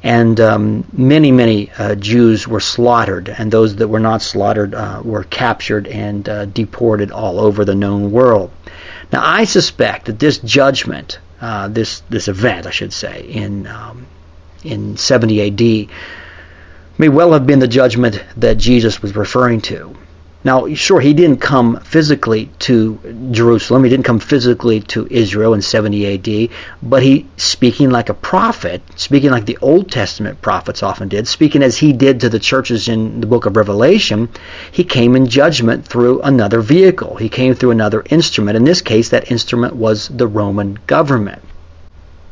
And 0.02 0.40
um, 0.40 0.86
many, 0.92 1.32
many 1.32 1.70
uh, 1.76 1.96
Jews 1.96 2.48
were 2.48 2.60
slaughtered, 2.60 3.28
and 3.28 3.50
those 3.50 3.76
that 3.76 3.88
were 3.88 4.00
not 4.00 4.22
slaughtered 4.22 4.74
uh, 4.74 5.02
were 5.04 5.24
captured 5.24 5.86
and 5.86 6.26
uh, 6.28 6.44
deported 6.46 7.10
all 7.10 7.40
over 7.40 7.64
the 7.64 7.74
known 7.74 8.10
world. 8.10 8.50
Now, 9.12 9.22
I 9.24 9.44
suspect 9.44 10.06
that 10.06 10.18
this 10.18 10.38
judgment, 10.38 11.18
this 11.40 12.00
this 12.08 12.28
event, 12.28 12.66
I 12.66 12.70
should 12.70 12.92
say, 12.92 13.22
in 13.22 13.66
um, 13.66 14.06
in 14.62 14.96
70 14.96 15.88
AD, 15.88 15.90
may 16.98 17.08
well 17.08 17.32
have 17.32 17.46
been 17.46 17.60
the 17.60 17.68
judgment 17.68 18.22
that 18.36 18.58
Jesus 18.58 19.00
was 19.00 19.16
referring 19.16 19.60
to. 19.62 19.96
Now, 20.44 20.72
sure, 20.74 21.00
he 21.00 21.14
didn't 21.14 21.40
come 21.40 21.80
physically 21.80 22.48
to 22.60 23.28
Jerusalem. 23.32 23.82
He 23.82 23.90
didn't 23.90 24.06
come 24.06 24.20
physically 24.20 24.80
to 24.82 25.08
Israel 25.10 25.52
in 25.52 25.62
70 25.62 26.14
AD, 26.14 26.50
but 26.80 27.02
he, 27.02 27.26
speaking 27.36 27.90
like 27.90 28.08
a 28.08 28.14
prophet, 28.14 28.80
speaking 28.94 29.30
like 29.30 29.46
the 29.46 29.58
Old 29.60 29.90
Testament 29.90 30.40
prophets 30.40 30.82
often 30.84 31.08
did, 31.08 31.26
speaking 31.26 31.64
as 31.64 31.76
he 31.76 31.92
did 31.92 32.20
to 32.20 32.28
the 32.28 32.38
churches 32.38 32.88
in 32.88 33.20
the 33.20 33.26
book 33.26 33.46
of 33.46 33.56
Revelation, 33.56 34.28
he 34.70 34.84
came 34.84 35.16
in 35.16 35.26
judgment 35.26 35.84
through 35.84 36.22
another 36.22 36.60
vehicle. 36.60 37.16
He 37.16 37.28
came 37.28 37.54
through 37.54 37.72
another 37.72 38.04
instrument. 38.08 38.56
In 38.56 38.64
this 38.64 38.80
case, 38.80 39.08
that 39.08 39.32
instrument 39.32 39.74
was 39.74 40.06
the 40.06 40.28
Roman 40.28 40.78
government. 40.86 41.42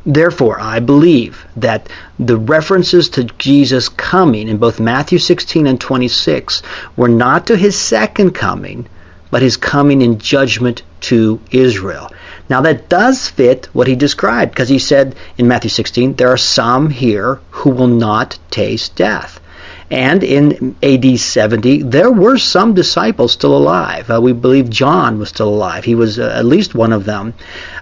Therefore, 0.09 0.57
I 0.57 0.79
believe 0.79 1.45
that 1.57 1.89
the 2.17 2.37
references 2.37 3.09
to 3.09 3.25
Jesus 3.25 3.89
coming 3.89 4.47
in 4.47 4.55
both 4.55 4.79
Matthew 4.79 5.19
16 5.19 5.67
and 5.67 5.81
26 5.81 6.61
were 6.95 7.09
not 7.09 7.47
to 7.47 7.57
his 7.57 7.77
second 7.77 8.31
coming, 8.31 8.87
but 9.31 9.41
his 9.41 9.57
coming 9.57 10.01
in 10.01 10.17
judgment 10.17 10.83
to 11.01 11.41
Israel. 11.51 12.09
Now 12.49 12.61
that 12.61 12.87
does 12.87 13.27
fit 13.27 13.67
what 13.73 13.87
he 13.87 13.95
described 13.95 14.51
because 14.51 14.69
he 14.69 14.79
said 14.79 15.13
in 15.37 15.49
Matthew 15.49 15.69
16, 15.69 16.13
there 16.13 16.31
are 16.31 16.37
some 16.37 16.89
here 16.89 17.41
who 17.51 17.71
will 17.71 17.87
not 17.87 18.39
taste 18.49 18.95
death. 18.95 19.41
And 19.89 20.21
in 20.21 20.75
AD 20.83 21.17
70, 21.17 21.83
there 21.83 22.11
were 22.11 22.37
some 22.37 22.73
disciples 22.73 23.31
still 23.31 23.55
alive. 23.55 24.09
Uh, 24.11 24.19
we 24.21 24.33
believe 24.33 24.69
John 24.69 25.17
was 25.17 25.29
still 25.29 25.47
alive. 25.47 25.85
He 25.85 25.95
was 25.95 26.19
uh, 26.19 26.35
at 26.37 26.45
least 26.45 26.75
one 26.75 26.91
of 26.91 27.05
them. 27.05 27.33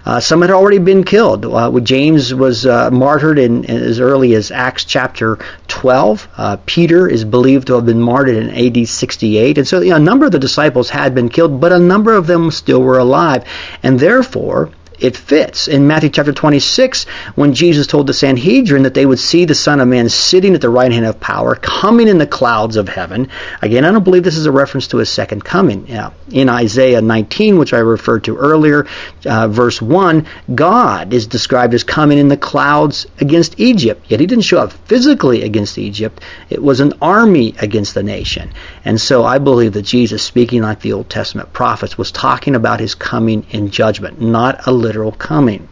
Uh, 0.04 0.20
some 0.20 0.42
had 0.42 0.52
already 0.52 0.78
been 0.78 1.02
killed. 1.02 1.44
Uh, 1.44 1.80
James 1.80 2.32
was 2.32 2.64
uh, 2.64 2.92
martyred 2.92 3.40
in, 3.40 3.64
in, 3.64 3.82
as 3.82 3.98
early 3.98 4.34
as 4.34 4.52
Acts 4.52 4.84
chapter 4.84 5.38
12. 5.66 6.28
Uh, 6.36 6.56
Peter 6.64 7.08
is 7.08 7.24
believed 7.24 7.66
to 7.66 7.74
have 7.74 7.86
been 7.86 8.00
martyred 8.00 8.36
in 8.36 8.50
AD 8.50 8.86
68. 8.86 9.58
And 9.58 9.66
so 9.66 9.80
you 9.80 9.90
know, 9.90 9.96
a 9.96 9.98
number 9.98 10.26
of 10.26 10.32
the 10.32 10.38
disciples 10.38 10.88
had 10.88 11.12
been 11.12 11.28
killed, 11.28 11.60
but 11.60 11.72
a 11.72 11.78
number 11.80 12.14
of 12.14 12.28
them 12.28 12.52
still 12.52 12.82
were 12.82 12.98
alive. 12.98 13.44
And 13.82 13.98
therefore, 13.98 14.70
it 14.98 15.16
fits. 15.16 15.68
In 15.68 15.86
Matthew 15.86 16.10
chapter 16.10 16.32
26, 16.32 17.04
when 17.34 17.54
Jesus 17.54 17.86
told 17.86 18.06
the 18.06 18.14
Sanhedrin 18.14 18.84
that 18.84 18.94
they 18.94 19.06
would 19.06 19.18
see 19.18 19.44
the 19.44 19.54
Son 19.54 19.80
of 19.80 19.88
Man 19.88 20.08
sitting 20.08 20.54
at 20.54 20.60
the 20.60 20.70
right 20.70 20.90
hand 20.90 21.06
of 21.06 21.20
power, 21.20 21.54
coming 21.54 22.08
in 22.08 22.18
the 22.18 22.26
clouds 22.26 22.76
of 22.76 22.88
heaven. 22.88 23.28
Again, 23.62 23.84
I 23.84 23.92
don't 23.92 24.04
believe 24.04 24.24
this 24.24 24.36
is 24.36 24.46
a 24.46 24.52
reference 24.52 24.88
to 24.88 24.98
his 24.98 25.08
second 25.10 25.44
coming. 25.44 25.88
In 26.30 26.48
Isaiah 26.48 27.00
19, 27.02 27.58
which 27.58 27.72
I 27.72 27.78
referred 27.78 28.24
to 28.24 28.36
earlier, 28.36 28.86
uh, 29.24 29.48
verse 29.48 29.80
1, 29.80 30.26
God 30.54 31.12
is 31.12 31.26
described 31.26 31.74
as 31.74 31.84
coming 31.84 32.18
in 32.18 32.28
the 32.28 32.36
clouds 32.36 33.06
against 33.20 33.58
Egypt. 33.60 34.06
Yet 34.08 34.20
he 34.20 34.26
didn't 34.26 34.44
show 34.44 34.58
up 34.58 34.72
physically 34.72 35.42
against 35.42 35.78
Egypt. 35.78 36.22
It 36.50 36.62
was 36.62 36.80
an 36.80 36.94
army 37.00 37.54
against 37.60 37.94
the 37.94 38.02
nation. 38.02 38.52
And 38.84 39.00
so 39.00 39.24
I 39.24 39.38
believe 39.38 39.72
that 39.74 39.82
Jesus, 39.82 40.22
speaking 40.22 40.62
like 40.62 40.80
the 40.80 40.92
Old 40.92 41.10
Testament 41.10 41.52
prophets, 41.52 41.98
was 41.98 42.12
talking 42.12 42.54
about 42.54 42.80
his 42.80 42.94
coming 42.94 43.46
in 43.50 43.70
judgment, 43.70 44.20
not 44.20 44.66
a 44.66 44.72
literal 44.86 45.12
coming. 45.12 45.68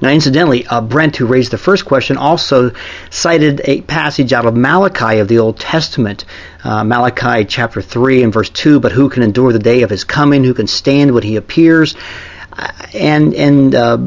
Now, 0.00 0.10
incidentally, 0.10 0.66
uh, 0.66 0.80
Brent, 0.80 1.16
who 1.16 1.26
raised 1.26 1.50
the 1.50 1.58
first 1.58 1.84
question, 1.84 2.16
also 2.16 2.72
cited 3.10 3.60
a 3.64 3.82
passage 3.82 4.32
out 4.32 4.46
of 4.46 4.56
Malachi 4.56 5.18
of 5.18 5.28
the 5.28 5.38
Old 5.38 5.58
Testament, 5.58 6.24
uh, 6.64 6.84
Malachi 6.84 7.44
chapter 7.44 7.82
3 7.82 8.22
and 8.22 8.32
verse 8.32 8.48
2, 8.48 8.80
but 8.80 8.92
who 8.92 9.10
can 9.10 9.22
endure 9.22 9.52
the 9.52 9.58
day 9.58 9.82
of 9.82 9.90
his 9.90 10.04
coming? 10.04 10.42
Who 10.42 10.54
can 10.54 10.66
stand 10.66 11.12
when 11.12 11.22
he 11.22 11.36
appears? 11.36 11.96
Uh, 12.52 12.72
and, 12.94 13.34
and, 13.34 13.74
uh, 13.74 13.98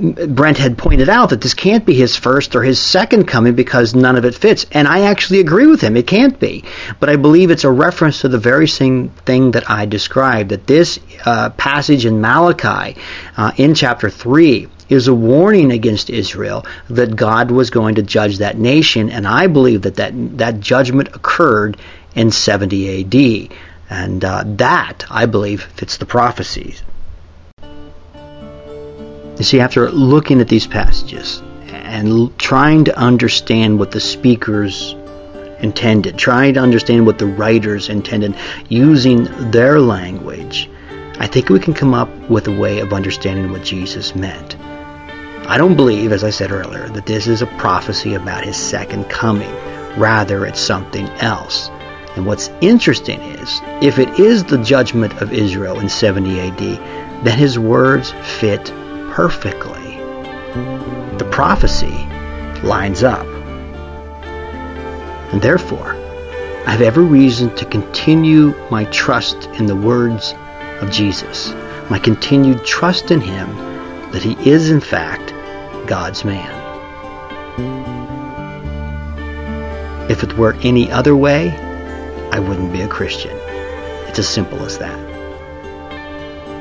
Brent 0.00 0.56
had 0.56 0.78
pointed 0.78 1.08
out 1.08 1.30
that 1.30 1.40
this 1.40 1.54
can't 1.54 1.84
be 1.84 1.94
his 1.94 2.16
first 2.16 2.56
or 2.56 2.62
his 2.62 2.80
second 2.80 3.26
coming 3.26 3.54
because 3.54 3.94
none 3.94 4.16
of 4.16 4.24
it 4.24 4.34
fits. 4.34 4.64
And 4.72 4.88
I 4.88 5.02
actually 5.02 5.40
agree 5.40 5.66
with 5.66 5.80
him. 5.80 5.96
It 5.96 6.06
can't 6.06 6.40
be. 6.40 6.64
But 6.98 7.10
I 7.10 7.16
believe 7.16 7.50
it's 7.50 7.64
a 7.64 7.70
reference 7.70 8.22
to 8.22 8.28
the 8.28 8.38
very 8.38 8.66
same 8.66 9.10
thing 9.10 9.50
that 9.52 9.68
I 9.70 9.86
described, 9.86 10.50
that 10.50 10.66
this 10.66 10.98
uh, 11.26 11.50
passage 11.50 12.06
in 12.06 12.20
Malachi 12.20 12.98
uh, 13.36 13.52
in 13.56 13.74
chapter 13.74 14.08
3 14.08 14.68
is 14.88 15.06
a 15.06 15.14
warning 15.14 15.70
against 15.70 16.10
Israel 16.10 16.66
that 16.88 17.14
God 17.14 17.50
was 17.50 17.70
going 17.70 17.96
to 17.96 18.02
judge 18.02 18.38
that 18.38 18.58
nation, 18.58 19.10
and 19.10 19.26
I 19.26 19.46
believe 19.46 19.82
that 19.82 19.96
that, 19.96 20.12
that 20.38 20.60
judgment 20.60 21.14
occurred 21.14 21.76
in 22.14 22.30
70 22.30 23.04
AD. 23.04 23.56
And 23.88 24.24
uh, 24.24 24.44
that, 24.46 25.04
I 25.10 25.26
believe, 25.26 25.62
fits 25.62 25.96
the 25.96 26.06
prophecies. 26.06 26.82
You 29.40 29.44
see, 29.44 29.60
after 29.60 29.90
looking 29.90 30.42
at 30.42 30.48
these 30.48 30.66
passages 30.66 31.42
and 31.68 32.38
trying 32.38 32.84
to 32.84 32.98
understand 32.98 33.78
what 33.78 33.90
the 33.90 33.98
speakers 33.98 34.94
intended, 35.60 36.18
trying 36.18 36.52
to 36.54 36.60
understand 36.60 37.06
what 37.06 37.18
the 37.18 37.24
writers 37.24 37.88
intended, 37.88 38.36
using 38.68 39.24
their 39.50 39.80
language, 39.80 40.68
I 41.18 41.26
think 41.26 41.48
we 41.48 41.58
can 41.58 41.72
come 41.72 41.94
up 41.94 42.10
with 42.28 42.48
a 42.48 42.52
way 42.52 42.80
of 42.80 42.92
understanding 42.92 43.50
what 43.50 43.64
Jesus 43.64 44.14
meant. 44.14 44.58
I 45.48 45.56
don't 45.56 45.74
believe, 45.74 46.12
as 46.12 46.22
I 46.22 46.28
said 46.28 46.52
earlier, 46.52 46.90
that 46.90 47.06
this 47.06 47.26
is 47.26 47.40
a 47.40 47.46
prophecy 47.46 48.12
about 48.12 48.44
his 48.44 48.58
second 48.58 49.08
coming. 49.08 49.50
Rather, 49.96 50.44
it's 50.44 50.60
something 50.60 51.08
else. 51.22 51.70
And 52.14 52.26
what's 52.26 52.50
interesting 52.60 53.22
is, 53.22 53.62
if 53.80 53.98
it 53.98 54.20
is 54.20 54.44
the 54.44 54.62
judgment 54.62 55.22
of 55.22 55.32
Israel 55.32 55.80
in 55.80 55.88
70 55.88 56.40
AD, 56.40 57.24
then 57.24 57.38
his 57.38 57.58
words 57.58 58.10
fit 58.38 58.70
perfectly. 59.20 59.98
The 61.18 61.28
prophecy 61.30 61.92
lines 62.66 63.02
up. 63.02 63.26
And 65.30 65.42
therefore, 65.42 65.92
I 66.66 66.70
have 66.70 66.80
every 66.80 67.04
reason 67.04 67.54
to 67.56 67.66
continue 67.66 68.54
my 68.70 68.84
trust 68.84 69.44
in 69.58 69.66
the 69.66 69.76
words 69.76 70.34
of 70.80 70.90
Jesus, 70.90 71.52
my 71.90 71.98
continued 71.98 72.64
trust 72.64 73.10
in 73.10 73.20
him 73.20 73.54
that 74.12 74.22
he 74.22 74.32
is 74.48 74.70
in 74.70 74.80
fact 74.80 75.34
God's 75.86 76.24
man. 76.24 76.56
If 80.10 80.22
it 80.22 80.38
were 80.38 80.54
any 80.62 80.90
other 80.90 81.14
way, 81.14 81.50
I 82.32 82.38
wouldn't 82.38 82.72
be 82.72 82.80
a 82.80 82.88
Christian. 82.88 83.36
It's 84.08 84.18
as 84.18 84.28
simple 84.30 84.64
as 84.64 84.78
that. 84.78 84.98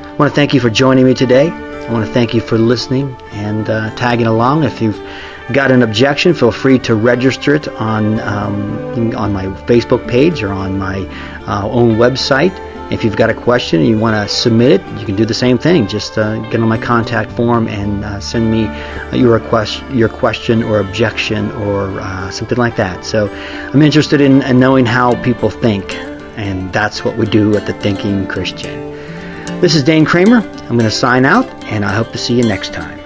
I 0.10 0.14
want 0.16 0.30
to 0.30 0.36
thank 0.36 0.54
you 0.54 0.60
for 0.60 0.70
joining 0.70 1.06
me 1.06 1.14
today. 1.14 1.68
I 1.90 1.92
want 1.92 2.06
to 2.06 2.14
thank 2.14 2.36
you 2.36 2.42
for 2.42 2.60
listening 2.60 3.18
and 3.32 3.68
uh, 3.68 3.90
tagging 3.96 4.28
along. 4.28 4.64
If 4.64 4.80
you've 4.80 5.04
got 5.52 5.72
an 5.72 5.82
objection, 5.82 6.36
feel 6.36 6.52
free 6.52 6.78
to 6.80 6.94
register 6.94 7.56
it 7.56 7.68
on 7.68 8.20
um, 8.20 9.16
on 9.16 9.34
my 9.34 9.48
Facebook 9.66 10.08
page 10.08 10.44
or 10.44 10.54
on 10.54 10.78
my 10.78 11.00
uh, 11.48 11.68
own 11.68 11.96
website. 11.96 12.54
If 12.92 13.04
you've 13.04 13.16
got 13.16 13.32
a 13.32 13.34
question 13.34 13.80
and 13.80 13.90
you 13.90 13.98
want 13.98 14.14
to 14.16 14.32
submit 14.32 14.74
it, 14.74 15.00
you 15.00 15.06
can 15.08 15.16
do 15.16 15.26
the 15.26 15.34
same 15.34 15.58
thing. 15.58 15.88
Just 15.88 16.16
uh, 16.20 16.38
get 16.52 16.62
on 16.62 16.68
my 16.68 16.78
contact 16.78 17.32
form 17.32 17.68
and 17.68 18.06
uh, 18.06 18.20
send 18.20 18.52
me 18.52 18.66
your 19.18 19.34
request, 19.34 19.82
your 19.90 20.10
question 20.10 20.62
or 20.62 20.82
objection 20.82 21.52
or 21.54 22.00
uh, 22.00 22.30
something 22.30 22.60
like 22.60 22.76
that. 22.76 23.04
So 23.04 23.30
I'm 23.74 23.82
interested 23.82 24.22
in, 24.22 24.44
in 24.44 24.60
knowing 24.60 24.86
how 24.86 25.20
people 25.24 25.50
think, 25.50 25.96
and 26.38 26.72
that's 26.72 27.04
what 27.04 27.18
we 27.18 27.26
do 27.26 27.58
at 27.58 27.66
the 27.66 27.74
Thinking 27.74 28.28
Christian. 28.28 28.89
This 29.60 29.76
is 29.76 29.84
Dane 29.84 30.06
Kramer. 30.06 30.38
I'm 30.38 30.78
going 30.78 30.80
to 30.80 30.90
sign 30.90 31.26
out, 31.26 31.46
and 31.66 31.84
I 31.84 31.94
hope 31.94 32.14
to 32.14 32.18
see 32.18 32.34
you 32.34 32.44
next 32.44 32.74
time. 32.74 32.99